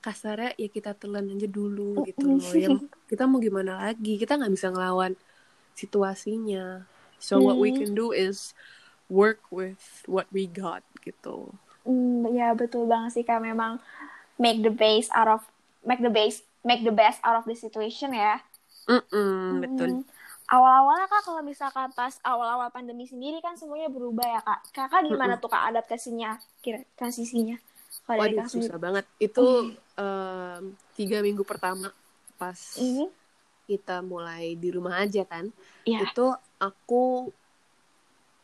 [0.03, 2.53] Kasarnya ya kita telan aja dulu gitu loh.
[2.57, 4.19] Yang kita mau gimana lagi?
[4.19, 5.13] Kita nggak bisa ngelawan
[5.75, 6.87] situasinya.
[7.19, 8.55] So what we can do is
[9.11, 11.55] work with what we got gitu.
[11.83, 13.83] Hmm, ya betul banget sih Kak, memang
[14.39, 15.43] make the best out of
[15.83, 18.41] make the best make the best out of the situation ya.
[18.85, 19.89] Mm-mm, betul.
[20.01, 20.05] Hmm.
[20.49, 24.61] Awal-awalnya kak kalau misalkan pas awal-awal pandemi sendiri kan semuanya berubah ya kak.
[24.73, 27.61] Kakak gimana tuh kak adaptasinya, kira transisinya?
[28.03, 28.65] Kalau Waduh, sendiri.
[28.65, 29.05] susah banget.
[29.19, 29.45] Itu
[29.95, 30.63] em,
[30.95, 31.93] tiga minggu pertama
[32.41, 33.13] pas Mhm.
[33.69, 35.53] kita mulai di rumah aja kan.
[35.85, 36.09] Iya.
[36.09, 37.29] Itu aku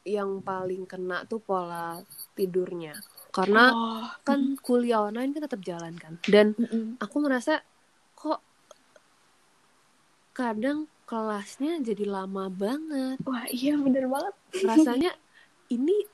[0.04, 1.96] yang paling kena tuh pola
[2.36, 2.92] tidurnya.
[3.32, 4.04] Karena Oh.
[4.20, 6.20] kan kuliah online kan tetap jalan kan.
[6.22, 7.00] Dan Mm-mm.
[7.00, 7.64] aku merasa
[8.24, 8.40] kok
[10.32, 13.20] kadang kelasnya jadi lama banget.
[13.28, 14.34] Wah iya bener banget.
[14.64, 15.12] Rasanya
[15.68, 16.08] ini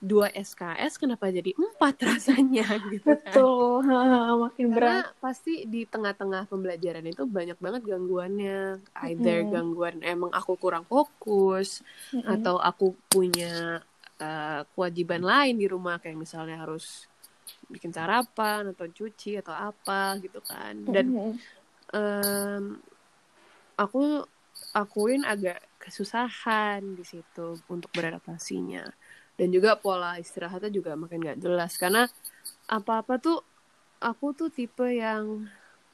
[0.00, 3.20] dua SKS kenapa jadi empat rasanya gitu kan.
[3.20, 3.84] Betul.
[3.84, 4.80] Ha, makin berat.
[4.80, 8.80] Karena pasti di tengah-tengah pembelajaran itu banyak banget gangguannya.
[8.96, 9.52] Either Mm-mm.
[9.52, 11.84] gangguan emang aku kurang fokus
[12.16, 12.32] Mm-mm.
[12.40, 13.84] atau aku punya
[14.16, 17.04] uh, kewajiban lain di rumah kayak misalnya harus
[17.70, 20.74] bikin sarapan atau cuci atau apa gitu kan.
[20.90, 21.06] Dan
[21.94, 22.64] em,
[23.78, 24.26] aku
[24.76, 28.84] akuin agak kesusahan di situ untuk beradaptasinya.
[29.38, 31.72] Dan juga pola istirahatnya juga makin gak jelas.
[31.80, 32.04] Karena
[32.68, 33.38] apa-apa tuh
[34.02, 35.48] aku tuh tipe yang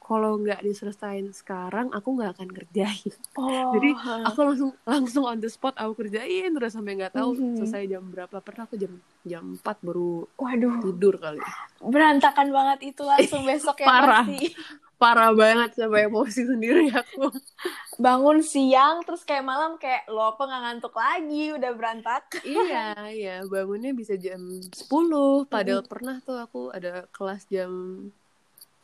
[0.06, 3.88] kalau nggak diselesain sekarang aku nggak akan kerjain Oh, jadi
[4.28, 7.56] aku langsung langsung on the spot aku kerjain terus sampai nggak tahu Mhm.
[7.58, 8.92] selesai jam berapa pernah aku jam
[9.26, 11.40] jam 4 baru waduh tidur kali
[11.82, 14.24] berantakan banget itu langsung besok ya Parah.
[14.24, 14.54] pasti.
[14.96, 17.28] parah banget sampai emosi sendiri aku
[18.04, 22.40] Bangun siang terus kayak malam kayak lo apa nggak ngantuk lagi udah berantakan.
[22.44, 25.48] iya, iya, bangunnya bisa jam 10.
[25.48, 27.72] Padahal pernah tuh aku ada kelas jam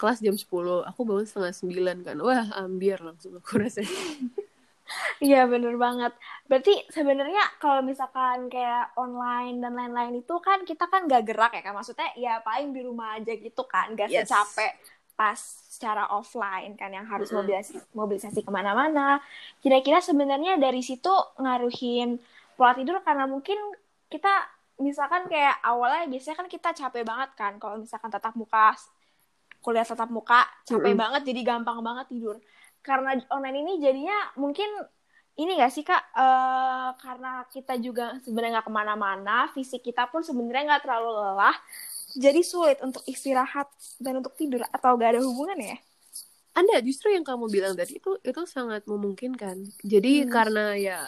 [0.03, 0.83] kelas jam 10.
[0.91, 2.17] Aku bangun setengah 9 kan.
[2.19, 3.95] Wah, ambiar langsung aku rasanya.
[5.23, 6.13] Iya bener banget.
[6.51, 11.63] Berarti sebenarnya kalau misalkan kayak online dan lain-lain itu kan kita kan gak gerak ya
[11.63, 11.73] kan.
[11.79, 13.95] Maksudnya ya paling di rumah aja gitu kan.
[13.95, 14.27] Gak Yes.
[14.29, 14.75] secapek
[15.13, 15.39] pas
[15.71, 19.23] secara offline kan yang harus mobilisasi, mobilisasi ke mana-mana.
[19.63, 22.19] Kira-kira sebenarnya dari situ ngaruhin
[22.59, 23.57] pola tidur karena mungkin
[24.11, 24.45] kita
[24.83, 28.75] misalkan kayak awalnya biasanya kan kita capek banget kan kalau misalkan tatap muka
[29.65, 30.99] kuliah tatap muka capek Mm-mm.
[31.03, 32.37] banget jadi gampang banget tidur
[32.83, 34.69] karena online ini jadinya mungkin
[35.41, 40.21] ini gak sih kak Eh, karena kita juga sebenarnya nggak ke mana-mana fisik kita pun
[40.21, 41.57] sebenarnya nggak terlalu lelah
[42.13, 43.69] jadi sulit untuk istirahat
[44.05, 45.77] dan untuk tidur atau gak ada hubungan ya
[46.53, 49.57] Anda justru yang kamu bilang tadi itu itu sangat memungkinkan.
[49.93, 50.29] Jadi Hmm.
[50.29, 50.99] karena ya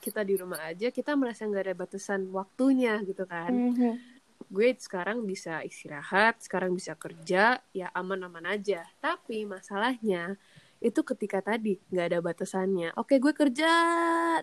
[0.00, 3.52] kita di rumah aja, kita merasa nggak ada batasan waktunya gitu kan.
[3.52, 4.13] Mhm.
[4.50, 8.86] Gue sekarang bisa istirahat, sekarang bisa kerja, ya aman-aman aja.
[9.02, 10.38] Tapi masalahnya
[10.84, 12.92] itu ketika tadi nggak ada batasannya.
[13.00, 13.70] Oke, gue kerja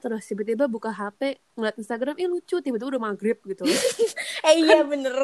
[0.01, 3.63] terus tiba-tiba buka HP ngeliat Instagram, ih lucu, tiba-tiba udah maghrib gitu.
[4.47, 5.15] eh iya bener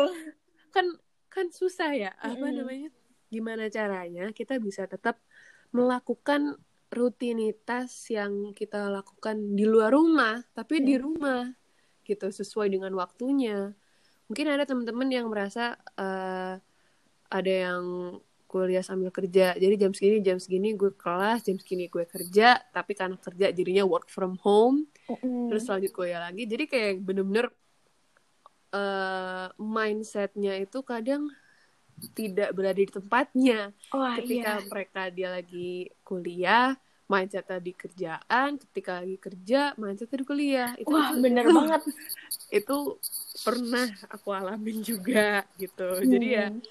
[0.70, 0.86] kan
[1.34, 2.94] kan susah ya, apa namanya?
[3.34, 5.18] Gimana caranya kita bisa tetap
[5.74, 6.56] melakukan
[6.88, 11.50] rutinitas yang kita lakukan di luar rumah, tapi di rumah
[12.08, 13.76] gitu sesuai dengan waktunya.
[14.28, 16.56] Mungkin ada teman-teman yang merasa eh,
[17.28, 17.84] ada yang
[18.48, 22.96] kuliah sambil kerja, jadi jam segini jam segini gue kelas, jam segini gue kerja, tapi
[22.96, 25.52] karena kerja jadinya work from home, Mhm.
[25.52, 27.52] terus lanjut kuliah lagi, jadi kayak bener-bener
[28.68, 31.28] eh, mindsetnya itu kadang
[32.14, 33.72] tidak berada di tempatnya.
[33.92, 34.68] Wah ketika iya.
[34.68, 35.72] mereka dia lagi
[36.04, 36.76] kuliah
[37.08, 40.72] mindsetnya di kerjaan ketika lagi kerja mindsetnya di kuliah.
[40.76, 41.82] Itu wah itu- bener itu- banget.
[42.60, 42.78] itu
[43.46, 46.62] pernah aku alamin juga gitu jadi ya Hmm.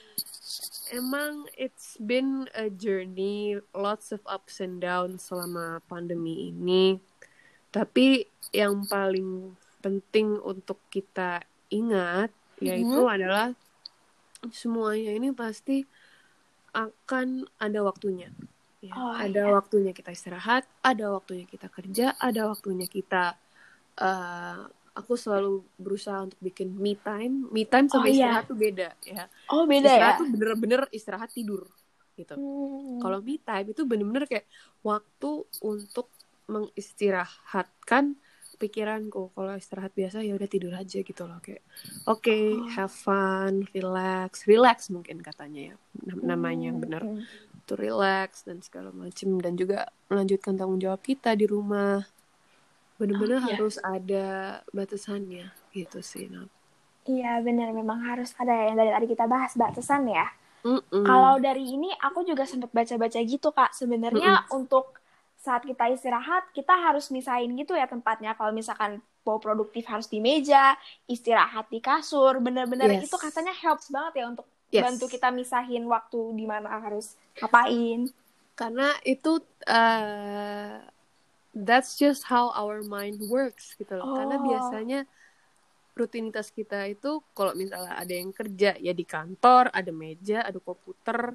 [0.91, 6.99] emang it's been a journey lots of ups and downs selama pandemi ini
[7.75, 9.53] tapi yang paling
[9.83, 12.31] penting untuk kita ingat
[12.63, 13.53] yaitu adalah
[14.55, 15.83] semuanya ini pasti
[16.77, 18.29] akan ada waktunya.
[18.85, 19.57] Ya, Oh, ada iya.
[19.57, 23.35] waktunya kita istirahat, ada waktunya kita kerja, ada waktunya kita.
[23.97, 24.61] eh,
[24.97, 27.47] aku selalu berusaha untuk bikin me time.
[27.53, 28.15] Me time sama Oh, iya.
[28.33, 29.25] istirahat tuh beda ya.
[29.47, 29.93] Oh beda ya?
[29.93, 31.69] istirahat tuh bener-bener istirahat tidur
[32.15, 32.33] gitu.
[32.33, 32.97] Hmm.
[32.99, 34.49] Kalau me time itu bener-bener kayak
[34.81, 35.31] waktu
[35.61, 36.09] untuk
[36.47, 38.17] mengistirahatkan
[38.57, 39.31] pikiranku.
[39.31, 41.61] Kalau istirahat biasa ya udah tidur aja gitu loh kayak
[42.07, 42.73] oke Oh.
[42.73, 47.21] have fun, relax, relax mungkin katanya ya nam- namanya yang benar Hmm.
[47.63, 52.01] to relax dan segala macem dan juga melanjutkan tanggung jawab kita di rumah.
[52.97, 53.55] Bener-bener Oh, iya.
[53.55, 54.27] harus ada
[54.71, 56.29] batasannya gitu sih.
[56.29, 56.49] Nah.
[57.07, 60.27] Iya benar memang harus ada ya, yang dari tadi kita bahas batasan ya.
[60.91, 63.71] Kalau dari ini aku juga sempat baca-baca gitu kak.
[63.71, 64.99] Sebenarnya untuk
[65.39, 68.35] saat kita istirahat kita harus misahin gitu ya tempatnya.
[68.35, 70.75] Kalau misalkan mau produktif harus di meja,
[71.07, 72.43] istirahat di kasur.
[72.43, 73.07] Bener-bener Yes.
[73.07, 74.83] itu katanya helps banget ya untuk Yes.
[74.83, 78.11] bantu kita misahin waktu di mana harus ngapain.
[78.57, 80.81] karena itu uh,
[81.57, 84.45] that's just how our mind works gitu loh karena Oh.
[84.45, 85.01] biasanya
[85.97, 91.33] rutinitas kita itu kalau misalnya ada yang kerja ya di kantor ada meja ada komputer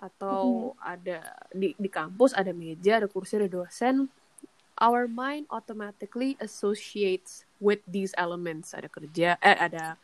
[0.00, 1.20] atau ada
[1.52, 4.08] di di kampus ada meja ada kursi ada dosen
[4.80, 10.00] our mind automatically associates with these elements ada kerja eh ada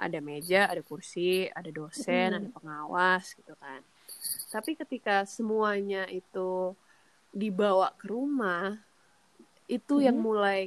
[0.00, 2.38] ada meja ada kursi ada dosen Mm.
[2.40, 3.84] ada pengawas gitu kan
[4.48, 6.72] tapi ketika semuanya itu
[7.28, 8.80] dibawa ke rumah
[9.72, 10.24] itu yang Mhm.
[10.24, 10.60] mulai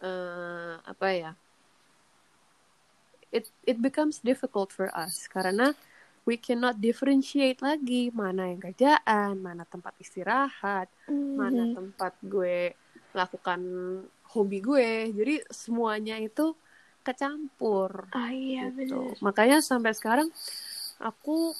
[0.00, 1.32] eh, apa ya
[3.28, 5.76] it it becomes difficult for us karena
[6.24, 10.88] we cannot differentiate lagi mana yang kerjaan mana tempat istirahat
[11.36, 11.76] mana Mhm.
[11.76, 12.72] tempat gue
[13.12, 13.60] melakukan
[14.32, 16.56] hobi gue jadi semuanya itu
[17.04, 18.76] kecampur Ah iya gitu.
[18.76, 19.16] benar.
[19.24, 20.28] Makanya sampai sekarang
[21.00, 21.52] aku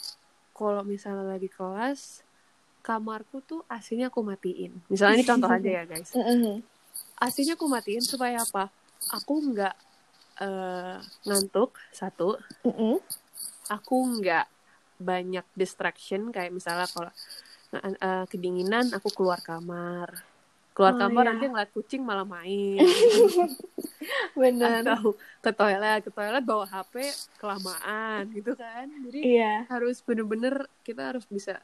[0.52, 2.24] kalau misalnya lagi kelas
[2.80, 4.80] kamarku tuh aslinya aku matiin.
[4.88, 6.10] Misalnya ini contoh aja ya guys.
[6.16, 6.56] Mhm.
[7.18, 8.70] Aslinya aku matiin supaya apa?
[9.12, 9.74] Aku nggak
[10.38, 12.38] eh, ngantuk satu.
[12.62, 13.02] Mhm.
[13.68, 14.46] Aku nggak
[14.98, 17.10] banyak distraction kayak misalnya kalau
[17.74, 20.22] eh, kedinginan aku keluar kamar.
[20.72, 21.30] Keluar Oh, kamar iya.
[21.34, 22.78] nanti ngeliat kucing malah main.
[24.38, 24.86] Benar.
[24.86, 29.54] atau ke toilet ke toilet bawa HP kelamaan gitu kan jadi Iya.
[29.68, 31.58] harus bener-bener kita harus bisa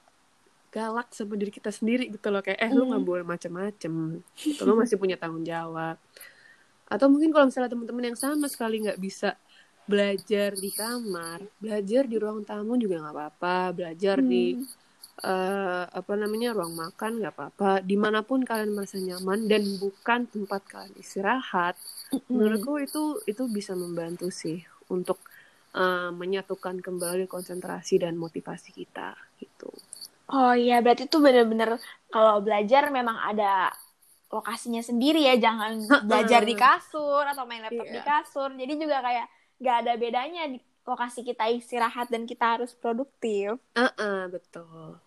[0.74, 2.42] galak sama diri kita sendiri gitu loh.
[2.46, 3.10] Kayak eh lu nggak Hmm.
[3.10, 3.92] boleh macem-macem.
[4.34, 5.96] Gitu lu masih punya tanggung jawab.
[6.94, 9.30] Atau mungkin kalau misalnya teman-teman yang sama sekali nggak bisa
[9.84, 13.56] belajar di kamar belajar di ruang tamu juga nggak apa-apa.
[13.78, 14.66] Belajar di Hmm.
[15.22, 17.70] eh, apa namanya ruang makan nggak apa-apa.
[17.87, 21.74] Di mana pun kalian merasa nyaman dan bukan tempat kalian istirahat
[22.34, 24.58] menurutku itu itu bisa membantu sih
[24.90, 25.18] untuk
[25.74, 29.70] eh, menyatukan kembali konsentrasi dan motivasi kita gitu
[30.32, 31.70] Oh iya, berarti itu bener-bener
[32.12, 33.44] kalau belajar memang ada
[34.34, 35.72] lokasinya sendiri ya, jangan
[36.08, 38.08] belajar di kasur atau main laptop di Iya.
[38.10, 38.48] kasur.
[38.60, 39.26] Jadi juga kayak
[39.64, 40.58] gak ada bedanya di
[40.88, 43.56] lokasi kita istirahat dan kita harus produktif.
[43.76, 44.98] Heeh, betul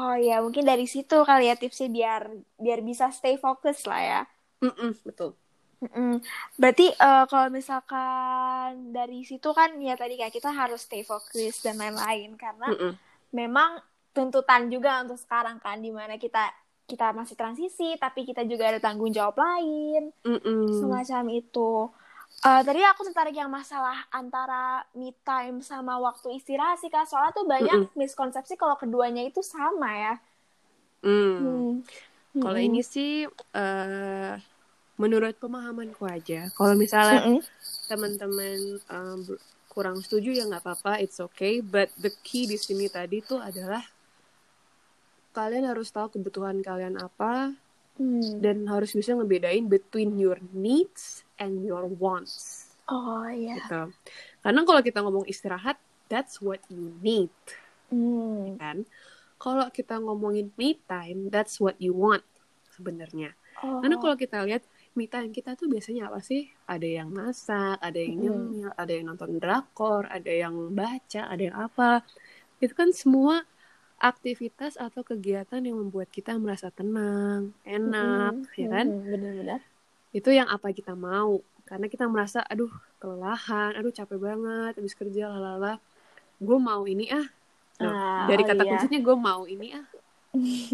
[0.00, 2.22] Oh iya, mungkin dari situ kali ya tipsnya biar
[2.64, 4.20] biar bisa stay fokus lah ya.
[4.62, 5.36] Mm-mm, betul
[5.84, 6.12] Mm-mm.
[6.60, 11.76] Berarti eh, kalau misalkan dari situ kan ya tadi kayak kita harus stay fokus dan
[11.82, 12.92] lain-lain karena Mm-mm.
[13.34, 13.70] memang
[14.14, 16.48] tuntutan juga untuk sekarang kan di mana kita
[16.90, 20.68] kita masih transisi tapi kita juga ada tanggung jawab lain Mm-mm.
[20.80, 21.70] semacam itu.
[22.44, 27.32] Eh, tadi aku tertarik yang masalah antara me time sama waktu istirahat sih kak soalnya
[27.38, 30.14] tuh banyak miskonsepsi kalau keduanya itu sama ya.
[31.04, 31.36] Mm.
[31.40, 31.84] Hmm.
[32.40, 32.66] kalau Mm-mm.
[32.68, 34.34] ini sih eh
[34.96, 37.40] menurut pemahamanku aja kalau misalnya Mm-mm.
[37.90, 39.20] teman-teman um,
[39.72, 43.82] kurang setuju ya nggak apa-apa it's okay but the key di sini tadi tuh adalah
[45.34, 47.52] kalian harus tahu kebutuhan kalian apa
[47.94, 48.42] Hmm.
[48.42, 53.54] dan harus bisa ngebedain between your needs and your wants Oh iya.
[53.54, 53.94] gitu
[54.42, 55.78] karena kalau kita ngomong istirahat
[56.10, 57.30] that's what you need
[57.86, 58.58] Hmm.
[58.58, 58.82] kan
[59.38, 62.26] kalau kita ngomongin me time that's what you want
[62.74, 63.78] sebenarnya Oh.
[63.78, 64.66] karena kalau kita lihat
[64.98, 66.50] me time kita tuh biasanya apa sih?
[66.66, 68.22] Ada yang masak, ada yang Mm.
[68.22, 72.02] nyemil, ada yang nonton drakor, ada yang baca, ada yang apa.
[72.58, 73.42] Itu kan semua
[74.10, 77.42] aktivitas atau kegiatan yang membuat kita merasa tenang,
[77.76, 78.46] enak, Mm-mm.
[78.60, 78.86] ya kan?
[79.10, 79.60] Benar-benar.
[80.18, 81.42] Itu yang apa kita mau.
[81.68, 85.80] Karena kita merasa, aduh kelelahan, aduh capek banget, habis kerja, lalala.
[86.40, 87.26] Gue mau ini ah.
[87.82, 88.70] Nah, Ah, dari oh kata iya.
[88.70, 89.86] kuncinya gue mau ini ah.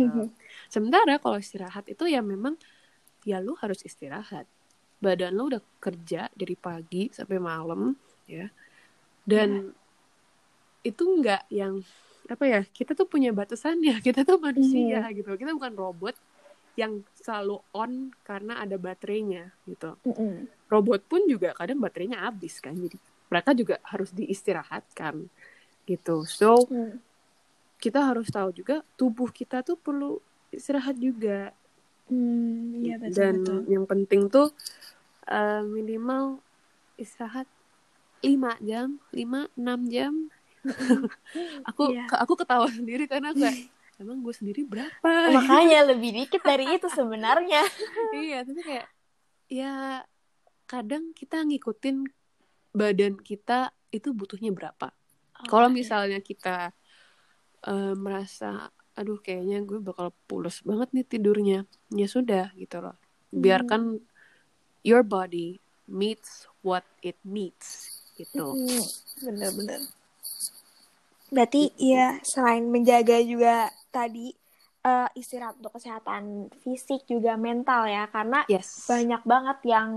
[0.01, 0.27] Nah,
[0.75, 2.57] Sementara kalau istirahat itu ya memang
[3.27, 4.47] ya lu harus istirahat.
[5.05, 7.95] Badan lu udah kerja dari pagi sampai malam
[8.29, 8.49] ya.
[9.27, 9.51] Dan
[10.85, 11.85] itu nggak yang
[12.31, 15.17] apa ya kita tuh punya batasannya kita tuh manusia Mhm.
[15.19, 16.15] gitu kita bukan robot
[16.79, 20.47] yang selalu on karena ada baterainya gitu Mm-mm.
[20.71, 25.27] robot pun juga kadang baterainya habis kan jadi mereka juga harus diistirahatkan
[25.85, 27.03] gitu so Mm.
[27.81, 30.21] kita harus tahu juga tubuh kita tuh perlu
[30.55, 31.51] istirahat juga
[32.11, 33.59] Hmm, iya betul dan betul.
[33.71, 34.51] yang penting tuh
[35.31, 36.43] eh, minimal
[36.99, 37.47] istirahat
[38.27, 40.13] 5 jam 5 6 jam
[41.69, 42.05] aku Iya.
[42.21, 45.11] aku ketawa sendiri karena kayak emang gue sendiri berapa?
[45.37, 47.63] Makanya lebih dikit dari itu sebenarnya.
[48.17, 48.87] iya tapi kayak
[49.51, 50.05] ya
[50.65, 52.07] kadang kita ngikutin
[52.71, 54.95] badan kita itu butuhnya berapa.
[55.51, 56.71] Kalau Oh, misalnya kita
[57.63, 61.59] eh, merasa aduh kayaknya gue bakal pules banget nih tidurnya.
[61.91, 62.95] Ya sudah gitu loh.
[63.33, 63.99] Biarkan
[64.85, 65.59] your body
[65.89, 68.53] meets what it needs gitu.
[68.55, 68.85] Mm,
[69.25, 69.81] Bener-bener.
[71.35, 71.63] Berarti
[71.93, 73.55] ya selain menjaga juga
[73.95, 74.27] tadi
[74.87, 76.25] eh, istirahat untuk kesehatan
[76.65, 79.91] fisik juga mental ya karena yes banyak banget yang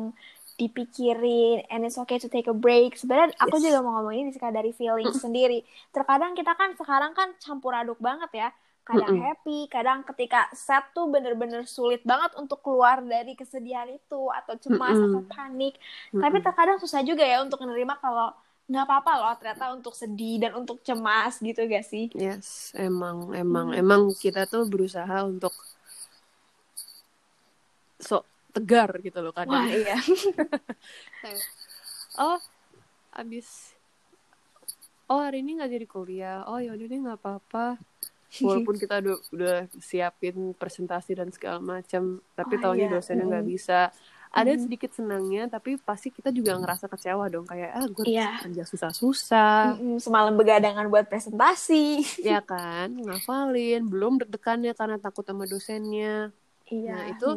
[0.61, 2.93] dipikirin and it's okay to take a break.
[2.99, 3.63] Sebenarnya aku Yes.
[3.65, 5.65] juga mau ngomongin ini dari feeling sendiri.
[5.89, 8.49] Terkadang kita kan sekarang kan campur aduk banget ya.
[8.85, 9.21] Kadang Mm-mm.
[9.23, 14.99] happy, kadang ketika sad tuh bener-bener sulit banget untuk keluar dari kesedihan itu atau cemas
[14.99, 14.99] Mm-mm.
[15.01, 15.73] atau panik.
[16.21, 16.45] Tapi Mm-mm.
[16.45, 18.29] terkadang susah juga ya untuk menerima kalau
[18.63, 22.07] nggak apa-apa loh ternyata untuk sedih dan untuk cemas gitu gak sih?
[22.15, 23.79] yes emang emang Hmm.
[23.79, 25.51] emang kita tuh berusaha untuk
[27.99, 29.97] sok tegar gitu loh kadang Wah iya.
[32.21, 32.37] Oh
[33.13, 33.73] abis
[35.07, 37.77] oh hari ini nggak jadi kuliah oh yaudah deh nggak apa-apa
[38.41, 42.93] walaupun kita udah, udah siapin presentasi dan segala macam tapi Oh, tahunya iya.
[42.97, 43.53] dosennya nggak Mm-mm.
[43.53, 43.79] bisa
[44.33, 44.59] ada Mm.
[44.59, 48.41] sedikit senangnya tapi pasti kita juga ngerasa kecewa dong kayak ah gue Iya.
[48.41, 52.01] kerja susah-susah Mm-mm, Semalam begadangan buat presentasi.
[52.25, 56.33] ya kan ngafalin belum deg-degannya karena takut sama dosennya
[56.65, 56.91] Iya.
[56.91, 57.29] Nah, itu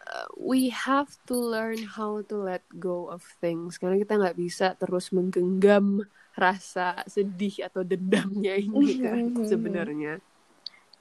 [0.00, 4.72] uh, we have to learn how to let go of things karena kita nggak bisa
[4.74, 9.44] terus menggenggam rasa sedih atau dendamnya ini kan Mhm.
[9.44, 10.14] sebenarnya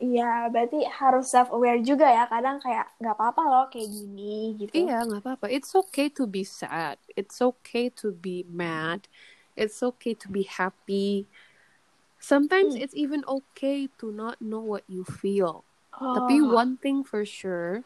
[0.04, 2.24] Iya, berarti harus self aware juga ya.
[2.32, 4.24] Kadang kayak nggak apa-apa loh kayak gini
[4.62, 4.78] gitu.
[4.80, 9.08] iya nggak apa-apa it's okay to be sad it's okay to be mad
[9.56, 11.28] it's okay to be happy
[12.20, 12.80] sometimes Hmm.
[12.80, 15.64] it's even okay to not know what you feel
[16.02, 16.16] Oh.
[16.16, 17.84] tapi one thing for sure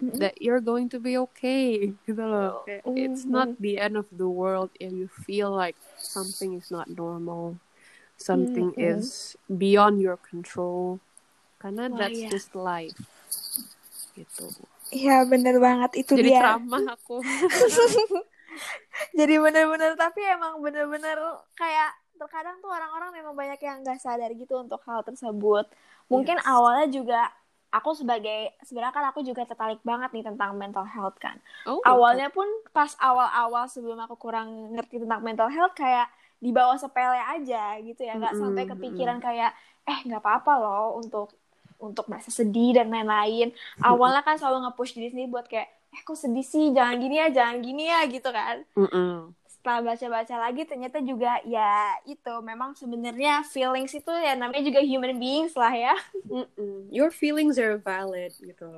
[0.00, 4.70] that you're going to be okay gitu loh it's not the end of the world
[4.80, 7.58] if you feel like something is not normal
[8.16, 8.76] something Mhm.
[8.78, 11.00] is beyond your control
[11.66, 12.30] karena Wah, that's iya.
[12.30, 13.00] just life
[14.16, 14.46] gitu
[14.98, 16.38] Iya bener banget itu jadi dia.
[16.38, 17.12] ceramah aku
[19.18, 21.18] Jadi bener-bener tapi emang bener-bener
[21.58, 25.64] kayak terkadang tuh orang-orang memang banyak yang nggak sadar gitu untuk hal tersebut.
[26.08, 26.46] Mungkin Yes.
[26.46, 27.20] awalnya juga
[27.74, 31.36] aku sebagai sebenarnya kan aku juga tertarik banget nih tentang mental health kan.
[31.66, 36.08] oh Awalnya pun pas awal-awal sebelum aku kurang ngerti tentang mental health kayak
[36.40, 39.50] dibawa sepele aja gitu ya, nggak Mm-mm, sampai kepikiran kayak
[39.88, 41.32] eh nggak apa-apa loh untuk
[41.78, 43.52] untuk merasa sedih dan lain-lain.
[43.80, 47.26] Awalnya kan selalu nge-push diri sendiri buat kayak eh kok sedih sih, jangan gini ya,
[47.32, 48.64] jangan gini ya gitu kan.
[48.76, 49.32] Mm-mm.
[49.48, 55.16] Setelah baca-baca lagi ternyata juga ya itu memang sebenarnya feelings itu ya namanya juga human
[55.16, 55.96] beings lah ya.
[56.28, 56.92] Mm-mm.
[56.92, 58.68] your feelings are valid gitu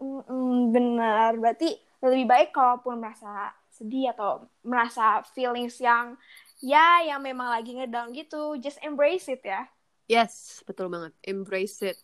[0.00, 6.16] Mm-mm, bener, berarti lebih baik kalaupun merasa sedih atau merasa feelings yang
[6.64, 9.68] ya yang memang lagi ngedown gitu, just embrace it ya.
[10.10, 11.14] Yes, betul banget.
[11.22, 11.98] Embrace it.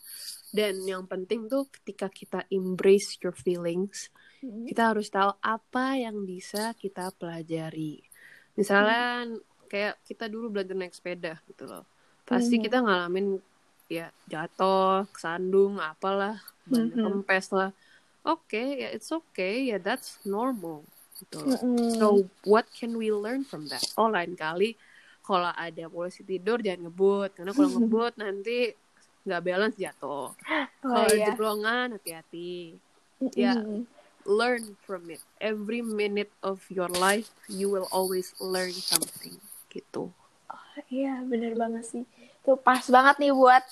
[0.55, 6.71] Dan yang penting tuh ketika kita embrace your feelings, kita harus tahu apa yang bisa
[6.79, 7.99] kita pelajari.
[8.55, 9.27] Misalnya
[9.67, 11.83] kayak kita dulu belajar naik sepeda gitu loh.
[12.23, 12.63] Pasti Mhm.
[12.63, 13.27] kita ngalamin
[13.91, 17.03] ya jatuh, kesandung, apalah, banyak Mhm.
[17.03, 17.71] kempes lah.
[18.23, 20.87] Oke, ya it's okay, ya that's normal
[21.19, 21.59] gitu loh.
[21.59, 21.95] Mm-mm.
[21.99, 22.07] So
[22.47, 23.83] what can we learn from that?
[23.99, 24.75] Oh lain kali
[25.27, 28.70] kalau ada polisi tidur jangan ngebut karena kalau ngebut nanti
[29.27, 30.31] nggak balance jatuh.
[30.31, 30.35] Oh,
[30.87, 31.35] Kalau iya.
[31.35, 32.79] jeblongan hati-hati.
[33.35, 33.59] ya.
[33.59, 33.83] Mm-mm.
[34.27, 35.22] Learn from it.
[35.43, 39.39] Every minute of your life you will always learn something
[39.70, 40.14] gitu.
[40.91, 42.05] Iya, bener banget sih.
[42.43, 43.64] Itu pas banget nih buat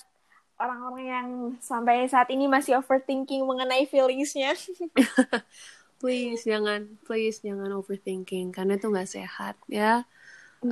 [0.59, 1.29] orang-orang yang
[1.59, 4.55] sampai saat ini masih overthinking mengenai feelingsnya.
[6.03, 10.05] Please jangan please jangan overthinking karena itu nggak sehat ya.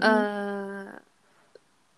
[0.01, 0.93] Eh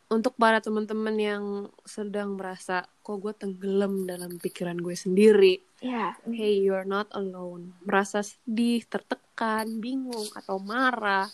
[0.04, 1.44] untuk para teman-teman yang
[1.82, 7.74] sedang merasa kok gue tenggelam dalam pikiran gue sendiri, Ya, hey you're not alone.
[7.82, 11.26] Merasa sedih, tertekan bingung atau marah,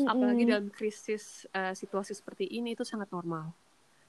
[0.00, 0.08] Mm-mm.
[0.08, 3.54] apalagi dalam krisis uh, situasi seperti ini itu sangat normal.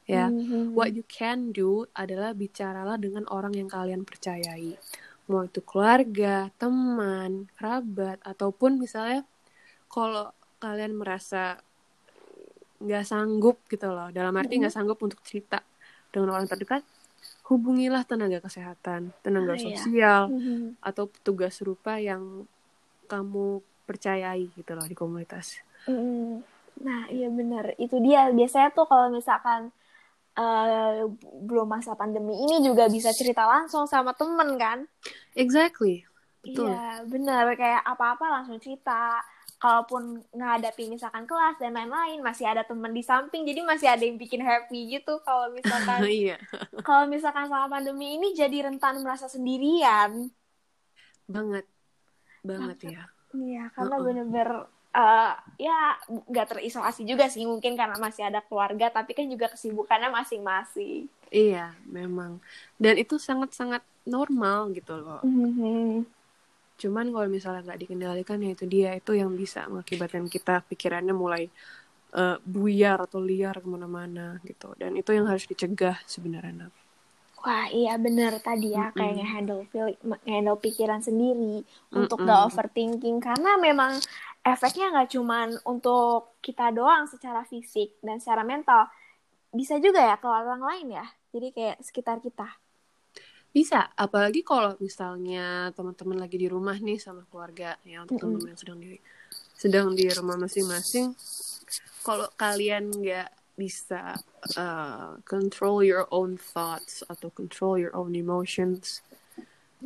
[0.09, 0.73] Ya, Mhm.
[0.73, 4.77] what you can do adalah bicaralah dengan orang yang kalian percayai.
[5.29, 9.25] Mau itu keluarga, teman, kerabat, ataupun misalnya
[9.89, 10.29] kalau
[10.61, 11.57] kalian merasa
[12.83, 15.63] nggak sanggup gitu loh, dalam arti nggak sanggup untuk cerita
[16.11, 16.83] dengan orang terdekat,
[17.49, 19.75] hubungilah tenaga kesehatan, tenaga Ah, iya.
[19.79, 20.75] sosial, Mhm.
[20.83, 22.45] atau petugas serupa yang
[23.11, 25.61] kamu percayai gitu loh di komunitas.
[25.87, 26.41] Mm,
[26.85, 27.65] Nah, iya benar.
[27.79, 28.27] Itu dia.
[28.35, 29.71] Biasanya tuh kalau misalkan
[30.39, 31.05] eh,
[31.47, 34.79] belum masa pandemi ini juga bisa cerita langsung sama temen kan?
[35.35, 36.05] Exactly,
[36.43, 36.71] betul.
[36.71, 37.43] Iya, benar.
[37.57, 39.21] Kayak apa-apa langsung cerita.
[39.65, 44.21] Kalaupun ngadapi misalkan kelas dan lain-lain, masih ada temen di samping, jadi masih ada yang
[44.21, 45.17] bikin happy gitu.
[45.25, 46.37] Kalau misalkan Iya,
[46.85, 50.29] kalau misalkan sama pandemi ini jadi rentan merasa sendirian.
[51.25, 51.65] banget,
[52.45, 53.01] banget ya.
[53.33, 54.49] Iya, karena bener-bener
[54.93, 55.33] eh,
[55.65, 61.09] ya nggak terisolasi juga sih mungkin karena masih ada keluarga, tapi kan juga kesibukannya masing-masing.
[61.33, 62.37] Iya, memang.
[62.77, 65.25] Dan itu sangat-sangat normal gitu loh.
[65.25, 66.05] Mhm.
[66.81, 71.43] Cuman kalau misalnya nggak dikendalikan ya itu dia itu yang bisa mengakibatkan kita pikirannya mulai
[72.19, 74.67] eh, buyar atau liar ke mana-mana gitu.
[74.81, 76.67] Dan itu yang harus dicegah sebenarnya.
[77.45, 78.95] Wah, iya bener tadi ya Mm-mm.
[78.97, 81.55] kayak nge-handle feel- nge-handle pikiran sendiri
[81.99, 82.29] untuk Mm-mm.
[82.29, 83.91] gak overthinking karena memang
[84.51, 88.81] efeknya nggak cuman untuk kita doang secara fisik dan secara mental,
[89.59, 91.05] bisa juga ya ke orang lain ya.
[91.33, 92.47] Jadi kayak sekitar kita.
[93.55, 98.43] Bisa, apalagi kalau misalnya teman-teman lagi di rumah nih sama keluarga ya untuk Mm-mm.
[98.43, 98.91] teman-teman yang sedang di
[99.55, 101.15] sedang di rumah masing-masing.
[102.03, 104.19] Kalau kalian nggak bisa
[104.59, 108.99] uh, control your own thoughts atau control your own emotions,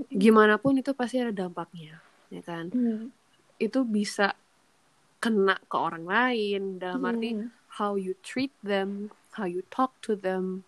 [0.09, 2.01] gimana pun itu pasti ada dampaknya,
[2.34, 2.74] ya kan?
[2.74, 3.13] Hmm.
[3.61, 4.34] Itu bisa
[5.22, 7.53] kena ke orang lain dalam arti Hmm.
[7.78, 10.65] how you treat them, how you talk to them.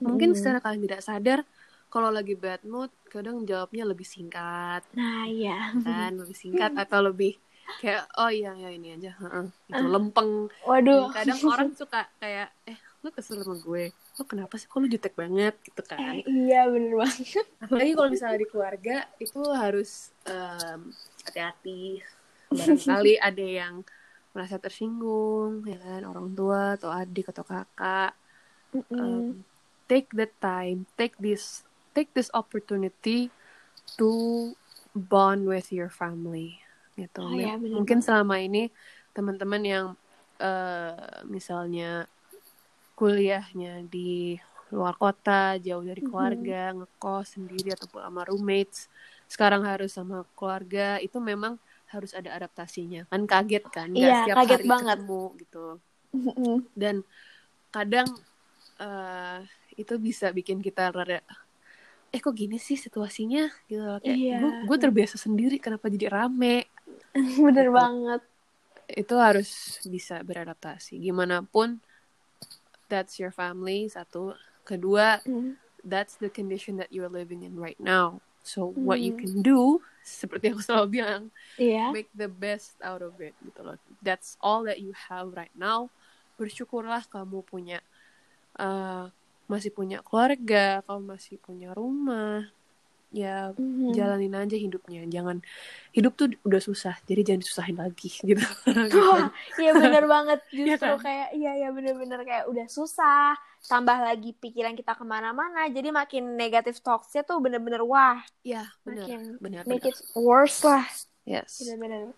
[0.00, 0.38] Mungkin Hmm.
[0.40, 1.40] secara kalian tidak sadar
[1.88, 5.72] kalau lagi bad mood kadang jawabnya lebih singkat Nah, iya.
[5.80, 7.38] kan lebih singkat atau lebih
[7.82, 9.46] kayak oh iya ya ini aja heeh.
[9.66, 11.10] gitu lempeng Waduh.
[11.10, 14.86] Dan kadang orang suka kayak eh lu kesel sama gue lu kenapa sih kok lu
[14.86, 17.42] jutek banget gitu kan Eh, iya bener banget.
[17.58, 19.90] apalagi kalau misalnya di keluarga itu harus
[20.26, 20.80] em,
[21.26, 22.02] hati-hati
[22.48, 23.74] barangkali ada yang
[24.30, 28.14] merasa tersinggung ya kan orang tua atau adik atau kakak
[28.70, 28.94] Mm-mm.
[28.94, 29.26] um,
[29.86, 31.65] take the time, take this
[31.96, 33.32] take this opportunity
[33.96, 34.10] to
[34.92, 36.60] bond with your family
[37.00, 37.24] gitu.
[37.24, 38.68] Oh, ya, bener Mungkin selama ini
[39.16, 39.86] teman-teman yang
[40.40, 42.04] eh, misalnya
[42.96, 44.36] kuliahnya di
[44.72, 46.10] luar kota, jauh dari Mhm.
[46.12, 48.90] keluarga, ngekos sendiri ataupun sama roommates,
[49.30, 51.56] sekarang harus sama keluarga, itu memang
[51.92, 53.06] harus ada adaptasinya.
[53.08, 54.98] Kan kaget kan, Iya, setiap kaget hari banget.
[54.98, 55.64] ketemu gitu
[56.16, 56.64] Mm-mm.
[56.76, 57.04] dan
[57.72, 58.08] kadang
[58.80, 59.40] eh,
[59.76, 61.20] itu bisa bikin kita rada
[62.16, 64.00] eh kok gini sih situasinya gitu loh.
[64.00, 64.36] kayak Iya.
[64.40, 66.64] gue gue terbiasa sendiri kenapa jadi rame
[67.44, 67.76] Bener Gitu.
[67.76, 68.22] banget.
[68.86, 69.50] itu harus
[69.84, 71.82] bisa beradaptasi gimana pun
[72.86, 75.58] that's your family satu kedua Mm.
[75.82, 79.20] that's the condition that you're living in right now so what you Hmm.
[79.26, 81.22] can do seperti yang aku selalu bilang
[81.58, 81.90] Iya.
[81.90, 83.74] make the best out of it gitu loh.
[83.98, 85.90] That's all that you have right now.
[86.38, 87.82] Bersyukurlah kamu punya
[88.54, 89.10] uh,
[89.46, 92.46] masih punya keluarga, kamu masih punya rumah.
[93.14, 93.94] Ya Mhm.
[93.94, 95.06] jalanin aja hidupnya.
[95.06, 95.40] Jangan
[95.94, 98.42] hidup tuh udah susah, jadi jangan disusahin lagi gitu.
[98.98, 100.38] Wah, iya bener banget.
[100.52, 100.98] Justru Iya kan?
[101.00, 103.38] kayak, iya iya bener-bener kayak udah susah.
[103.64, 105.70] Tambah lagi pikiran kita ke mana-mana.
[105.70, 108.20] Jadi makin negatif talksnya tuh bener-bener wah.
[108.42, 110.84] ya benar, Makin benar, Make it worse lah.
[111.24, 111.62] Yes.
[111.62, 112.10] Bener-bener.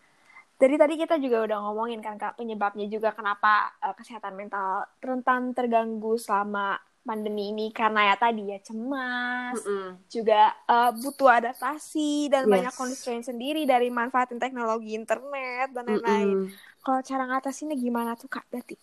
[0.59, 5.55] Dari tadi kita juga udah ngomongin kan kak penyebabnya juga kenapa eh, kesehatan mental rentan
[5.55, 6.75] terganggu selama
[7.09, 9.97] pandemi ini karena ya tadi ya cemas, Mm-mm.
[10.13, 12.53] juga eh, butuh adaptasi dan Yes.
[12.53, 16.37] banyak constraint sendiri dari manfaatin teknologi internet dan lain-lain.
[16.37, 16.53] Mm-mm.
[16.85, 18.77] Kalau cara ngatasinnya gimana tuh kak berarti?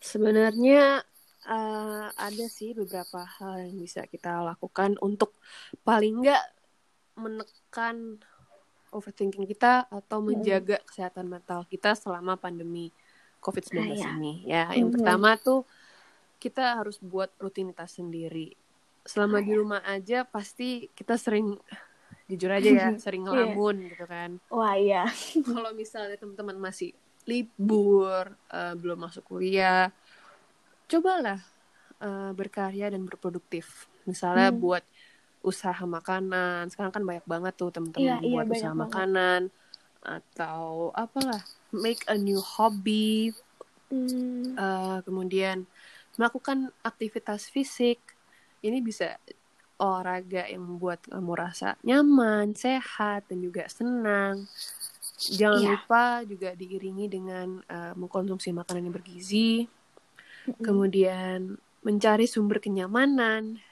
[0.00, 1.04] Sebenarnya
[1.44, 5.36] eh, ada sih beberapa hal yang bisa kita lakukan untuk
[5.84, 6.44] paling nggak
[7.18, 8.20] menekan
[8.88, 12.88] overthinking kita atau menjaga kesehatan mental kita selama pandemi
[13.38, 14.10] COVID-19 Ah, iya.
[14.16, 14.32] ini.
[14.48, 14.94] Ya, yang Mhm.
[14.96, 15.62] pertama tuh
[16.38, 18.54] kita harus buat rutinitas sendiri.
[19.02, 19.58] Selama di iya.
[19.58, 21.56] rumah aja pasti kita sering
[22.26, 23.32] jujur aja ya, sering Iya.
[23.50, 25.08] ngelamun gitu kan Wah iya.
[25.48, 26.92] kalau misalnya teman-teman masih
[27.24, 29.88] libur, eh, belum masuk kuliah,
[30.86, 31.40] cobalah
[31.98, 33.90] eh, berkarya dan berproduktif.
[34.04, 34.60] Misalnya Hmm.
[34.60, 34.84] buat
[35.40, 36.68] usaha makanan.
[36.68, 38.84] Sekarang kan banyak banget tuh teman-teman Iya, iya, buat banyak usaha banget.
[38.86, 39.40] makanan
[39.98, 43.34] atau apalah make a new hobby
[43.88, 44.52] Hmm.
[44.54, 45.64] uh, kemudian
[46.18, 48.02] melakukan aktivitas fisik
[48.60, 49.16] ini bisa
[49.78, 54.44] olahraga yang membuat kamu rasa nyaman sehat dan juga senang
[55.18, 55.70] jangan Iya.
[55.78, 59.70] lupa juga diiringi dengan uh, mengkonsumsi makanan yang bergizi
[60.58, 61.54] kemudian
[61.86, 63.62] mencari sumber kenyamanan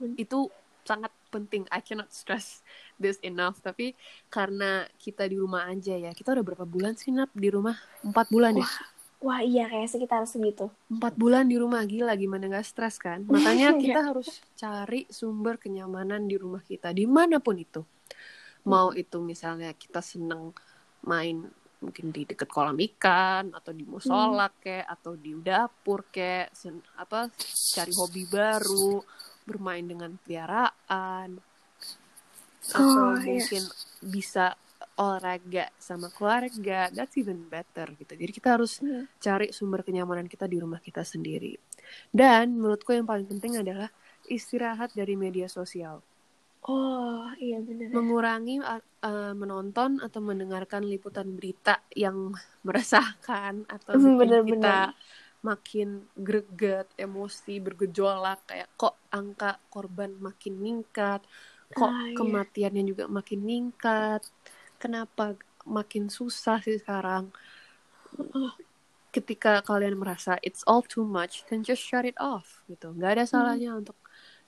[0.00, 0.48] ben- itu
[0.88, 1.68] sangat penting.
[1.68, 2.64] I cannot stress
[2.96, 3.60] this enough.
[3.60, 3.92] Tapi
[4.32, 7.76] karena kita di rumah aja ya, kita udah berapa bulan sih Nap di rumah?
[8.00, 8.68] Empat bulan ya?
[9.18, 10.70] Wah iya kayak sekitar segitu.
[10.86, 13.26] Empat bulan di rumah gila gimana nggak stres kan?
[13.26, 13.80] Makanya Iya.
[13.82, 17.82] kita harus cari sumber kenyamanan di rumah kita di mana pun itu.
[18.64, 20.54] Mau itu misalnya kita seneng
[21.02, 26.82] main mungkin di deket kolam ikan atau di musola kek atau di dapur kek sen-
[26.98, 27.30] apa
[27.70, 28.98] cari hobi baru
[29.46, 31.38] bermain dengan peliharaan
[32.68, 33.38] atau Oh, iya.
[33.40, 33.62] mungkin
[34.04, 34.58] bisa
[35.02, 39.04] olahraga sama keluarga that's even better gitu jadi kita harus Hmm.
[39.24, 41.54] cari sumber kenyamanan kita di rumah kita sendiri
[42.20, 43.90] dan menurutku yang paling penting adalah
[44.28, 45.96] istirahat dari media sosial
[46.74, 47.90] Oh iya bener.
[47.94, 52.18] mengurangi uh, menonton atau mendengarkan liputan berita yang
[52.66, 54.48] meresahkan atau Hmm, bikin bener-bener.
[54.48, 54.92] kita
[55.48, 55.88] makin
[56.26, 61.22] greget, emosi, bergejolak kayak kok angka korban makin meningkat,
[61.78, 62.44] kok Ah, iya.
[62.58, 64.22] kematiannya juga makin meningkat,
[64.78, 65.34] kenapa
[65.68, 67.28] makin susah sih sekarang?
[69.12, 72.94] Ketika kalian merasa it's all too much, then just shut it off gitu.
[72.94, 73.98] Nggak ada salahnya untuk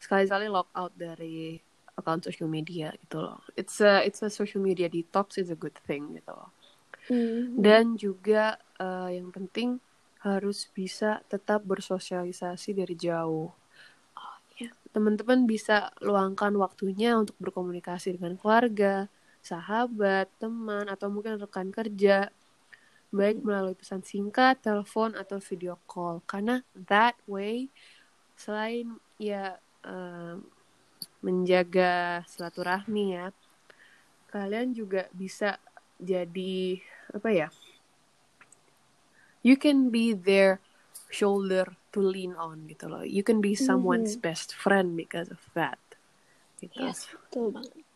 [0.00, 1.60] sekali-sekali log out dari
[2.00, 3.44] account social media gitu loh.
[3.58, 6.50] It's a it's a social media detox is a good thing gitu loh.
[7.10, 7.60] Hmm.
[7.60, 9.76] Dan juga eh, yang penting
[10.20, 13.52] harus bisa tetap bersosialisasi dari jauh.
[14.60, 14.68] iya.
[14.92, 19.08] Teman-teman bisa luangkan waktunya untuk berkomunikasi dengan keluarga,
[19.40, 22.30] sahabat, teman, atau mungkin rekan kerja.
[23.10, 26.22] Baik melalui pesan singkat, telepon, atau video call.
[26.24, 27.66] Karena that way,
[28.38, 30.36] selain ya eh,
[31.20, 33.34] menjaga silaturahmi ya,
[34.30, 35.58] kalian juga bisa
[35.98, 36.80] jadi
[37.10, 37.48] apa ya?
[39.40, 40.60] You can be their
[41.10, 43.02] shoulder to lean on gitu loh.
[43.02, 45.80] You can be someone's best friend because of that.
[46.60, 46.76] Gitu.
[46.76, 47.89] Yes betul banget.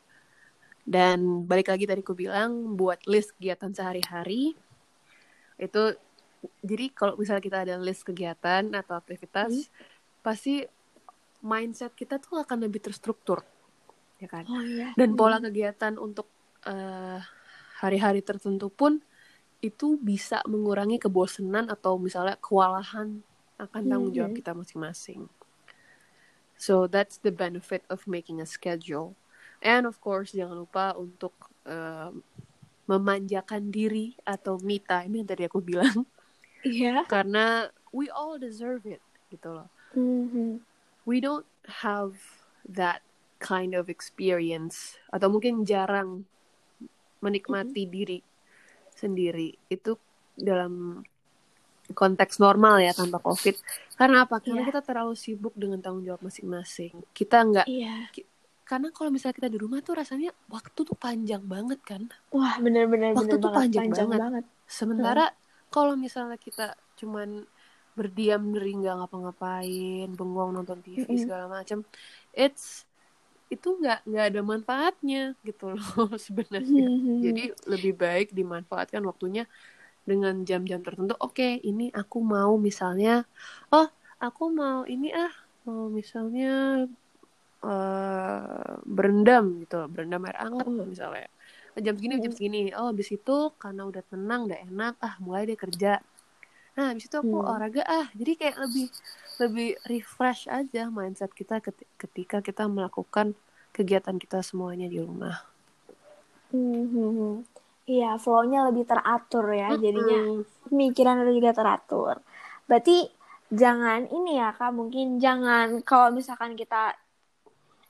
[0.85, 4.53] Dan balik lagi tadi aku bilang buat list kegiatan sehari-hari
[5.57, 5.83] itu
[6.61, 9.73] jadi kalau misalnya kita ada list kegiatan atau aktivitas
[10.21, 10.61] pasti
[11.41, 13.41] mindset kita tuh akan lebih terstruktur
[14.21, 14.93] ya kan Oh iya.
[14.93, 16.29] dan pola kegiatan untuk
[16.69, 17.21] eh,
[17.81, 19.01] hari-hari tertentu pun
[19.65, 23.25] itu bisa mengurangi kebosanan atau misalnya kewalahan
[23.57, 24.39] akan tanggung jawab Mhm.
[24.45, 25.25] kita masing-masing.
[26.61, 29.17] So that's the benefit of making a schedule.
[29.65, 31.33] And of course jangan lupa untuk
[31.65, 32.13] eh,
[32.85, 36.05] memanjakan diri atau me time yang tadi aku bilang
[36.61, 37.09] Iya.
[37.09, 39.01] karena we all deserve it
[39.33, 40.61] gitu loh Mhm.
[41.09, 41.49] we don't
[41.81, 42.13] have
[42.69, 43.01] that
[43.41, 46.29] kind of experience atau mungkin jarang
[47.21, 48.21] menikmati diri
[48.93, 49.97] sendiri itu
[50.37, 51.01] dalam
[51.93, 53.57] konteks normal ya tanpa covid
[53.97, 54.69] karena apa karena Iya.
[54.73, 58.13] kita terlalu sibuk dengan tanggung jawab masing-masing kita nggak Iya.
[58.69, 62.03] Karena kalau misalnya kita di rumah tuh rasanya waktu tuh panjang banget kan
[62.35, 63.65] Wah bener-bener Waktu bener tuh banget.
[63.77, 64.45] panjang banget.
[64.79, 65.31] sementara Hmm.
[65.75, 66.63] kalau misalnya kita
[66.99, 67.29] cuman
[67.99, 71.23] berdiam diri nggak ngapa-ngapain bengong nonton TV Mm-mm.
[71.25, 71.79] segala macam
[72.35, 72.87] it's
[73.55, 75.85] itu nggak nggak ada manfaatnya gitu loh
[76.27, 77.15] sebenarnya Mhm.
[77.25, 77.43] jadi
[77.73, 79.45] lebih baik dimanfaatkan waktunya
[80.09, 83.11] dengan jam-jam tertentu oke ini aku mau misalnya
[83.75, 83.89] oh
[84.25, 85.33] aku mau ini ah
[85.67, 86.49] mau misalnya
[87.71, 91.27] eh berendam gitu berendam air hangat misalnya.
[91.87, 92.59] Jam segini jam segini.
[92.79, 95.89] Oh habis itu karena udah tenang udah enak ah mulai deh kerja.
[96.77, 97.49] Nah habis itu aku Hmm.
[97.49, 98.07] olahraga ah.
[98.19, 98.87] Jadi kayak lebih
[99.43, 103.27] lebih refresh aja mindset kita keti- ketika kita melakukan
[103.77, 105.37] kegiatan kita semuanya di rumah.
[106.53, 107.45] Mhm.
[107.91, 110.17] Iya, flow-nya lebih teratur ya, jadinya
[110.65, 112.15] pemikiran lu juga teratur.
[112.69, 112.93] Berarti
[113.61, 116.77] jangan ini ya kak, mungkin jangan kalau misalkan kita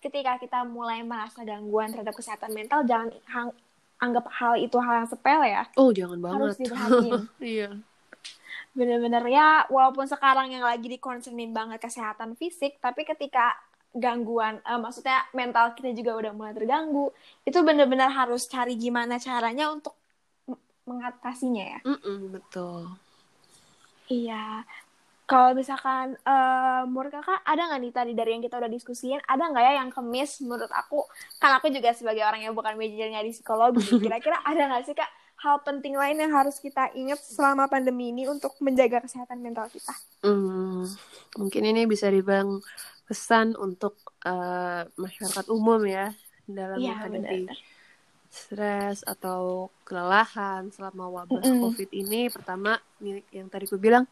[0.05, 3.57] ketika kita mulai merasa gangguan terhadap kesehatan mental, jangan hang-
[3.96, 5.64] anggap hal itu hal yang sepele ya.
[5.80, 7.20] oh jangan Harus banget diperhatiin.
[7.57, 7.70] iya
[8.74, 13.55] Bener-bener ya, walaupun sekarang yang lagi dikonsernin banget kesehatan fisik, tapi ketika
[13.94, 17.14] gangguan, eh, maksudnya mental kita juga udah mulai terganggu,
[17.46, 19.94] itu bener-bener harus cari gimana caranya untuk
[20.84, 21.80] mengatasinya ya.
[21.86, 22.98] Mm-mm, betul
[24.05, 24.68] Iya.
[25.25, 29.49] Kalau misalkan uh, menurut kakak ada nggak nih tadi dari yang kita udah diskusiin, ada
[29.49, 31.01] nggak ya yang kemis menurut aku?
[31.41, 35.09] Kan aku juga sebagai orang yang bukan majornya di psikologi, kira-kira ada nggak sih kak
[35.41, 39.93] hal penting lain yang harus kita ingat selama pandemi ini untuk menjaga kesehatan mental kita?
[40.20, 40.89] Hmm,
[41.41, 42.61] mungkin ini bisa dibilang
[43.05, 46.12] pesan untuk uh, masyarakat umum ya
[46.49, 47.49] dalam ya, menghadapi
[48.35, 51.61] stres atau kelelahan selama wabah mm -hmm.
[51.70, 52.20] COVID ini.
[52.33, 52.81] Pertama,
[53.31, 54.11] yang tadi aku bilang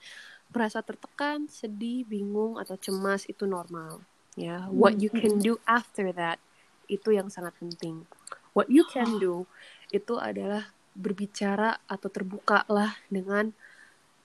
[0.53, 4.05] merasa tertekan, sedih, bingung atau cemas itu normal.
[4.37, 6.41] Ya, what you can do after that
[6.89, 8.09] itu yang sangat penting.
[8.53, 9.49] What you can do
[9.93, 13.53] itu adalah berbicara atau terbuka lah dengan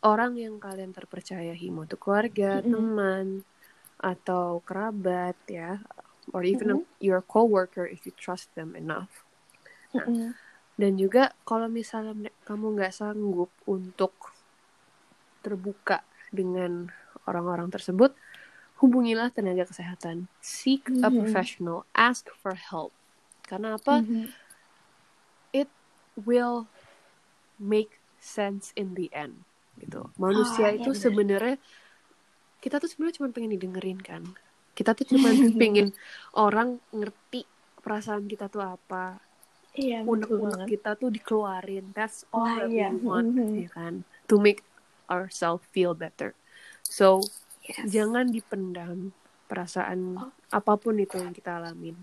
[0.04, 2.72] orang yang kalian terpercayai, mau itu keluarga, mm -hmm.
[2.72, 3.26] teman,
[3.98, 5.80] atau kerabat ya,
[6.36, 7.04] or even mm -hmm.
[7.04, 9.24] your coworker if you trust them enough.
[9.96, 10.30] Nah, mm -hmm.
[10.76, 14.36] dan juga kalau misalnya kamu nggak sanggup untuk
[15.42, 16.92] terbuka dengan
[17.28, 18.16] orang-orang tersebut,
[18.80, 20.30] hubungilah tenaga kesehatan.
[20.40, 21.04] Seek mm -hmm.
[21.04, 21.20] a mm-hmm.
[21.22, 22.94] professional, ask for help.
[23.46, 24.02] Karena apa?
[24.02, 24.26] Mm -hmm.
[25.54, 25.70] It
[26.16, 26.70] will
[27.58, 29.46] make sense in the end.
[29.78, 30.02] Gitu.
[30.18, 31.56] Manusia oh, itu ya sebenarnya
[32.58, 34.24] kita tuh sebenarnya cuma pengen didengerin kan.
[34.74, 35.30] Kita tuh cuma
[35.62, 35.94] pengen
[36.34, 37.46] orang ngerti
[37.82, 39.22] perasaan kita tuh apa.
[39.78, 41.94] Iya, unek-unek kita tuh dikeluarin.
[41.94, 42.90] That's all oh, that iya.
[42.90, 43.62] we want, mm -hmm.
[43.62, 43.94] ya kan?
[44.26, 44.66] To make
[45.12, 46.36] ourselves feel better.
[46.84, 47.24] So
[47.68, 47.88] yes.
[47.92, 49.12] jangan dipendam
[49.48, 50.32] perasaan oh.
[50.52, 51.96] apa pun itu yang kita alamin.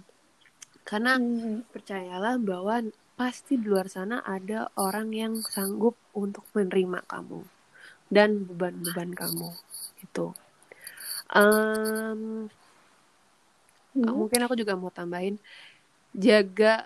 [0.85, 1.73] Karena hmm.
[1.73, 2.85] percayalah bahwa
[3.15, 7.41] pasti di luar sana ada orang yang sanggup untuk menerima kamu
[8.13, 9.49] dan beban-beban kamu
[10.05, 10.27] itu.
[11.33, 12.53] Um,
[13.97, 14.13] hmm.
[14.13, 15.41] Mungkin aku juga mau tambahin
[16.13, 16.85] jaga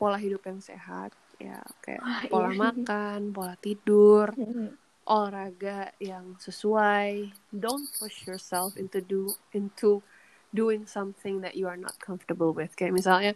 [0.00, 2.56] pola hidup yang sehat ya kayak oh, pola iya.
[2.56, 7.34] makan, pola tidur, hmm olahraga yang sesuai.
[7.50, 10.06] Don't push yourself into do into
[10.54, 12.70] doing something that you are not comfortable with.
[12.78, 13.32] Kayak misalnya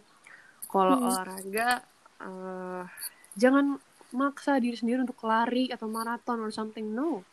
[0.70, 1.06] kalau hmm.
[1.10, 1.82] olahraga
[2.22, 2.86] uh,
[3.34, 3.82] jangan
[4.14, 6.94] maksa diri sendiri untuk lari atau maraton or something.
[6.94, 7.26] No.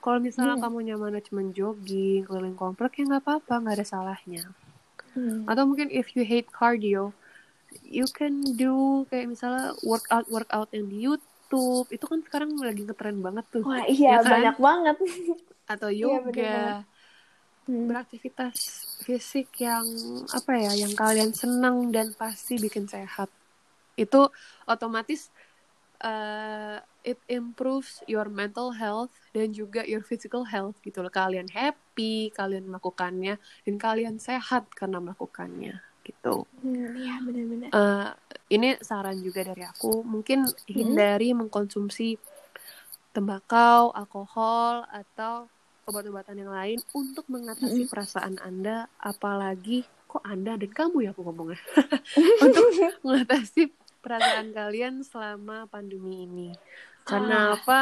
[0.00, 0.64] Kalau misalnya hmm.
[0.64, 4.44] kamu nyaman cuma jogging, keliling komplek ya nggak apa-apa, nggak ada salahnya.
[5.12, 5.44] Hmm.
[5.44, 7.12] Atau mungkin if you hate cardio,
[7.84, 11.86] you can do kayak misalnya workout workout yang di YouTube YouTube.
[11.92, 13.62] Itu kan sekarang lagi ngetren banget tuh.
[13.64, 14.32] Wah iya ya kan?
[14.40, 14.96] banyak banget.
[15.68, 16.64] Atau iya, yoga iya,
[17.68, 17.86] hmm.
[17.88, 18.56] beraktivitas
[19.04, 19.86] fisik yang
[20.32, 23.28] apa ya yang kalian senang dan pasti bikin sehat.
[23.94, 24.32] Itu
[24.64, 25.28] otomatis
[26.00, 31.12] uh, it improves your mental health dan juga your physical health gitu loh.
[31.12, 36.44] Kalian happy kalian melakukannya dan kalian sehat karena melakukannya gitu.
[36.60, 37.70] Hmm, iya hmm, benar-benar.
[37.72, 38.08] Uh,
[38.52, 40.68] ini saran juga dari aku, mungkin hmm.
[40.68, 41.46] hindari hmm.
[41.46, 42.18] mengkonsumsi
[43.14, 45.48] tembakau, alkohol atau
[45.86, 47.90] obat-obatan yang lain untuk mengatasi hmm.
[47.90, 51.60] perasaan Anda, apalagi kok Anda dan kamu ya aku ngomongnya,
[52.44, 52.66] untuk
[53.06, 53.72] mengatasi
[54.02, 56.50] perasaan kalian selama pandemi ini.
[57.02, 57.58] Karena ah.
[57.58, 57.80] apa?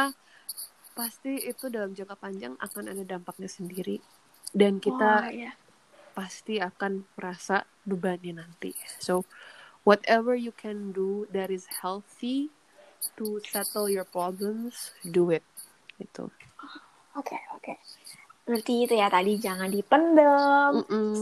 [0.91, 4.03] Pasti itu dalam jangka panjang akan ada dampaknya sendiri
[4.51, 5.55] dan kita oh, yeah
[6.11, 8.75] pasti akan merasa bebannya nanti.
[9.01, 9.25] So,
[9.87, 12.53] whatever you can do that is healthy
[13.17, 15.43] to settle your problems, do it.
[15.97, 16.29] Itu.
[17.17, 17.63] Oke, okay, oke.
[17.63, 17.75] Okay.
[18.45, 20.85] Berarti itu ya tadi jangan dipendam.
[20.85, 21.15] Mm -mm.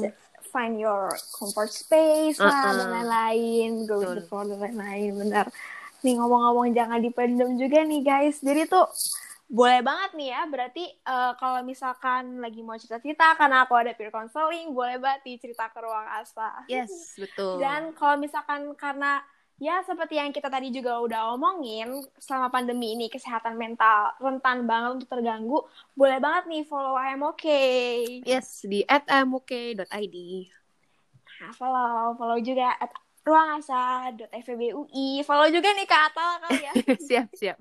[0.49, 2.49] Find your comfort space uh -uh.
[2.49, 5.13] lah dan lain-lain, go with the flow dan lain-lain.
[5.13, 5.45] Benar.
[6.01, 8.41] Nih ngomong-ngomong jangan dipendam juga nih guys.
[8.41, 8.89] Jadi tuh
[9.49, 14.13] boleh banget nih ya berarti uh, kalau misalkan lagi mau cerita-cerita karena aku ada peer
[14.13, 17.57] counseling boleh banget cerita ke ruang asa yes betul.
[17.57, 19.25] Dan kalau misalkan karena
[19.57, 21.89] ya seperti yang kita tadi juga udah omongin
[22.21, 25.65] selama pandemi ini kesehatan mental rentan banget untuk terganggu
[25.97, 30.15] boleh banget nih follow I'm okay yes di at id
[31.41, 32.93] nah follow follow juga at
[33.25, 36.73] ruangasa.fbui follow juga nih kak Atal kali ya.
[37.11, 37.57] Siap siap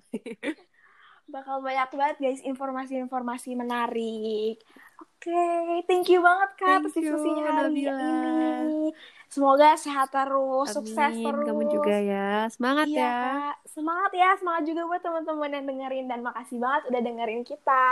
[1.29, 4.61] bakal banyak banget guys informasi-informasi menarik.
[4.99, 8.91] Oke, okay, thank you banget kak atas diskusinya hari ini.
[9.29, 10.77] Semoga sehat terus, Amin.
[10.81, 11.45] sukses terus.
[11.45, 13.13] Kamu juga ya, semangat iya, ya.
[13.13, 13.55] Kak.
[13.69, 17.89] Semangat ya, semangat juga buat teman-teman yang dengerin dan makasih banget udah dengerin kita.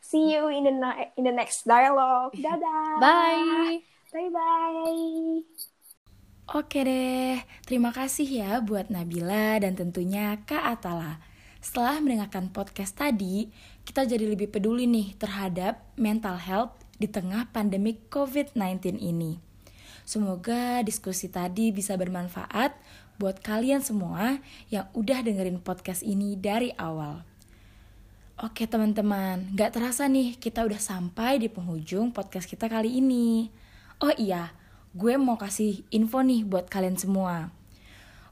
[0.00, 2.32] See you in the in the next dialogue.
[2.44, 2.96] Dadah.
[2.98, 3.84] Bye.
[4.10, 5.44] Bye bye.
[6.50, 11.29] Oke deh, terima kasih ya buat Nabila dan tentunya Kak Atala.
[11.60, 13.52] Setelah mendengarkan podcast tadi,
[13.84, 19.36] kita jadi lebih peduli nih terhadap mental health di tengah pandemi COVID-19 ini.
[20.08, 22.72] Semoga diskusi tadi bisa bermanfaat
[23.20, 24.40] buat kalian semua
[24.72, 27.28] yang udah dengerin podcast ini dari awal.
[28.40, 33.52] Oke teman-teman, gak terasa nih kita udah sampai di penghujung podcast kita kali ini.
[34.00, 34.56] Oh iya,
[34.96, 37.52] gue mau kasih info nih buat kalian semua.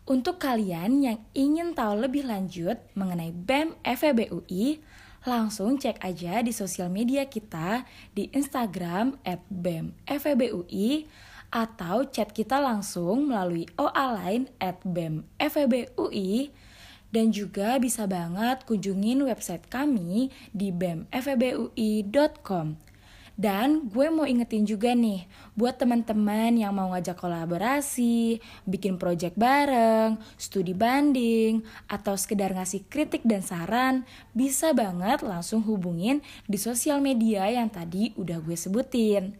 [0.08, 4.80] Untuk kalian yang ingin tahu lebih lanjut mengenai BEM FEB UI,
[5.28, 7.84] langsung cek aja di sosial media kita
[8.16, 11.04] di Instagram at BEM FEB UI
[11.52, 16.56] atau chat kita langsung melalui OA line at BEM FEB UI
[17.12, 22.87] dan juga bisa banget kunjungin website kami di bemfebui.com.
[23.38, 30.18] Dan gue mau ingetin juga nih, buat teman-teman yang mau ngajak kolaborasi, bikin project bareng,
[30.34, 34.02] studi banding, atau sekedar ngasih kritik dan saran,
[34.34, 36.18] bisa banget langsung hubungin
[36.50, 39.38] di sosial media yang tadi udah gue sebutin.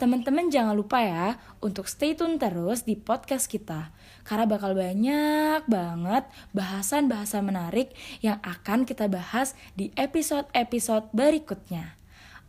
[0.00, 6.24] Teman-teman jangan lupa ya untuk stay tune terus di podcast kita karena bakal banyak banget
[6.50, 12.03] bahasan-bahasan menarik yang akan kita bahas di episode-episode berikutnya.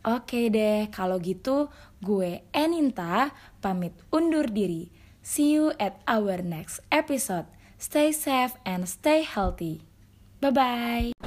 [0.06, 1.66] Oke deh, kalau gitu
[1.98, 4.94] gue Eninta pamit undur diri.
[5.18, 7.50] See you at our next episode.
[7.82, 9.82] Stay safe and stay healthy.
[10.38, 11.25] Bye-bye.